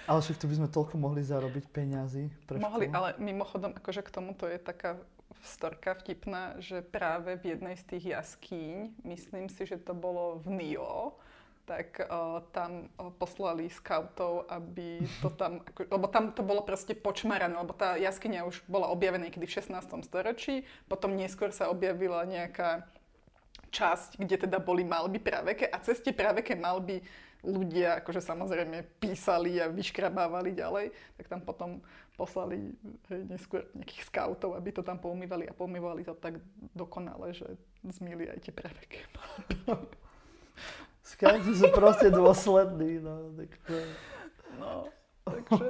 Ale 0.08 0.18
však 0.24 0.40
tu 0.40 0.46
by 0.48 0.54
sme 0.56 0.68
toľko 0.68 0.94
mohli 0.96 1.20
zarobiť 1.20 1.64
peňazí. 1.68 2.32
Mohli, 2.56 2.88
ale 2.90 3.14
mimochodom, 3.20 3.76
akože 3.76 4.00
k 4.00 4.10
tomuto 4.10 4.48
je 4.48 4.56
taká 4.56 4.96
storka 5.44 5.96
vtipná, 5.96 6.60
že 6.60 6.84
práve 6.84 7.36
v 7.40 7.56
jednej 7.56 7.76
z 7.76 7.84
tých 7.86 8.04
jaskýň, 8.16 9.04
myslím 9.08 9.48
si, 9.48 9.64
že 9.64 9.80
to 9.80 9.96
bolo 9.96 10.40
v 10.44 10.48
Nio, 10.52 11.16
tak 11.64 12.02
uh, 12.02 12.42
tam 12.50 12.90
uh, 12.98 13.14
poslali 13.14 13.70
scoutov, 13.70 14.50
aby 14.50 15.00
to 15.22 15.30
tam, 15.30 15.62
ako, 15.62 15.86
lebo 15.86 16.06
tam 16.10 16.34
to 16.34 16.42
bolo 16.42 16.66
proste 16.66 16.98
počmarané, 16.98 17.54
lebo 17.54 17.70
tá 17.70 17.94
jaskyňa 17.94 18.42
už 18.48 18.66
bola 18.66 18.90
objavená 18.90 19.30
niekedy 19.30 19.46
v 19.46 19.54
16. 19.62 19.78
storočí, 20.02 20.66
potom 20.90 21.14
neskôr 21.14 21.54
sa 21.54 21.70
objavila 21.70 22.26
nejaká 22.26 22.90
časť, 23.70 24.18
kde 24.18 24.50
teda 24.50 24.58
boli 24.58 24.82
malby 24.82 25.22
praveke 25.22 25.70
a 25.70 25.78
cez 25.78 26.02
tie 26.02 26.10
praveke 26.10 26.58
malby 26.58 27.06
ľudia 27.44 28.00
akože 28.04 28.20
samozrejme 28.20 29.00
písali 29.00 29.60
a 29.60 29.72
vyškrabávali 29.72 30.52
ďalej, 30.52 30.92
tak 31.16 31.26
tam 31.28 31.40
potom 31.40 31.80
poslali 32.16 32.76
hej, 33.08 33.22
neskôr 33.28 33.64
nejakých 33.72 34.12
scoutov, 34.12 34.52
aby 34.56 34.70
to 34.76 34.84
tam 34.84 35.00
poumývali 35.00 35.48
a 35.48 35.56
poumývali 35.56 36.04
to 36.04 36.12
tak 36.12 36.36
dokonale, 36.76 37.32
že 37.32 37.48
zmýli 37.80 38.28
aj 38.28 38.38
tie 38.44 38.52
preveky. 38.52 39.00
Scouti 41.10 41.52
sú 41.56 41.72
proste 41.72 42.12
dôslední, 42.12 43.00
no. 43.00 43.32
Tak 43.34 43.50
to... 43.64 43.74
No, 44.60 44.72
takže... 45.24 45.64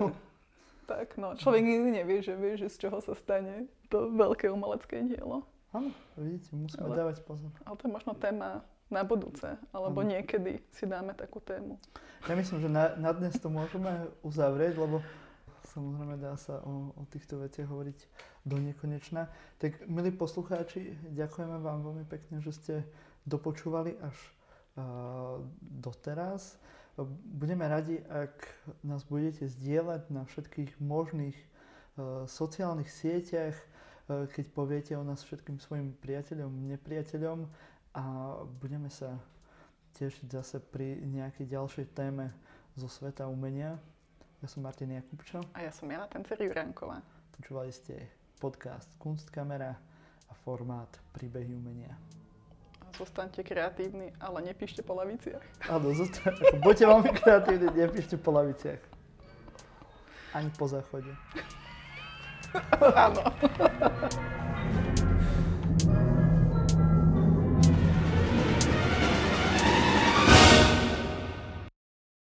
tak 0.91 1.09
no, 1.17 1.39
človek 1.39 1.63
nikdy 1.63 2.03
nevie, 2.03 2.19
že 2.21 2.35
vie, 2.35 2.59
že 2.59 2.67
z 2.67 2.77
čoho 2.89 2.99
sa 2.99 3.15
stane 3.15 3.71
to 3.87 4.11
veľké 4.11 4.51
umelecké 4.51 5.07
dielo. 5.07 5.47
Áno, 5.71 5.95
vidíte, 6.19 6.51
musíme 6.59 6.83
ale, 6.83 6.99
dávať 6.99 7.23
pozor. 7.23 7.55
Ale 7.63 7.79
to 7.79 7.87
je 7.87 7.93
možno 7.95 8.13
téma 8.19 8.67
na 8.91 9.07
budúce, 9.07 9.55
alebo 9.71 10.03
ano. 10.03 10.11
niekedy 10.19 10.59
si 10.75 10.85
dáme 10.85 11.15
takú 11.15 11.39
tému. 11.39 11.79
Ja 12.29 12.35
myslím, 12.37 12.59
že 12.61 12.69
na, 12.69 12.93
na 12.99 13.15
dnes 13.15 13.39
to 13.39 13.49
môžeme 13.49 14.11
uzavrieť, 14.21 14.77
lebo 14.77 15.01
samozrejme 15.71 16.19
dá 16.19 16.35
sa 16.37 16.59
o, 16.67 16.93
o 16.99 17.03
týchto 17.09 17.39
veciach 17.41 17.71
hovoriť 17.71 17.99
do 18.45 18.57
nekonečna. 18.59 19.31
Tak, 19.63 19.87
milí 19.87 20.11
poslucháči, 20.11 20.99
ďakujeme 21.15 21.57
vám 21.63 21.87
veľmi 21.87 22.05
pekne, 22.11 22.43
že 22.43 22.53
ste 22.53 22.75
dopočúvali 23.29 23.95
až 24.03 24.17
uh, 24.77 25.39
doteraz. 25.61 26.59
Budeme 27.33 27.65
radi, 27.71 28.03
ak 28.11 28.35
nás 28.85 29.07
budete 29.07 29.47
zdieľať 29.49 30.11
na 30.13 30.27
všetkých 30.27 30.83
možných 30.83 31.37
uh, 31.37 32.27
sociálnych 32.27 32.91
sieťach, 32.91 33.55
uh, 33.55 34.27
keď 34.29 34.45
poviete 34.53 34.93
o 34.99 35.07
nás 35.07 35.23
všetkým 35.23 35.63
svojim 35.63 35.95
priateľom, 36.03 36.51
nepriateľom 36.77 37.47
a 37.95 38.37
budeme 38.63 38.91
sa 38.91 39.19
tešiť 39.99 40.27
zase 40.31 40.63
pri 40.63 41.03
nejakej 41.03 41.51
ďalšej 41.51 41.87
téme 41.93 42.31
zo 42.79 42.87
sveta 42.87 43.27
umenia. 43.27 43.77
Ja 44.41 44.49
som 44.49 44.65
Martin 44.65 44.95
Jakubčo. 44.95 45.43
A 45.53 45.67
ja 45.67 45.73
som 45.75 45.91
Jana 45.91 46.09
Tencer 46.09 46.41
Juránková. 46.41 47.03
Počúvali 47.37 47.75
ste 47.75 48.09
podcast 48.41 48.89
Kunstkamera 48.97 49.77
a 50.31 50.33
formát 50.47 50.89
Príbehy 51.13 51.53
umenia. 51.53 51.93
Zostaňte 52.97 53.45
kreatívni, 53.45 54.13
ale 54.21 54.51
nepíšte 54.51 54.81
po 54.81 54.97
laviciach. 54.97 55.43
Áno, 55.69 55.93
zostaň, 55.93 56.37
buďte 56.65 56.85
veľmi 56.85 57.11
kreatívni, 57.17 57.69
nepíšte 57.73 58.17
po 58.17 58.33
laviciach. 58.35 58.83
Ani 60.33 60.51
po 60.55 60.65
záchode. 60.71 61.13
Áno. 62.97 63.23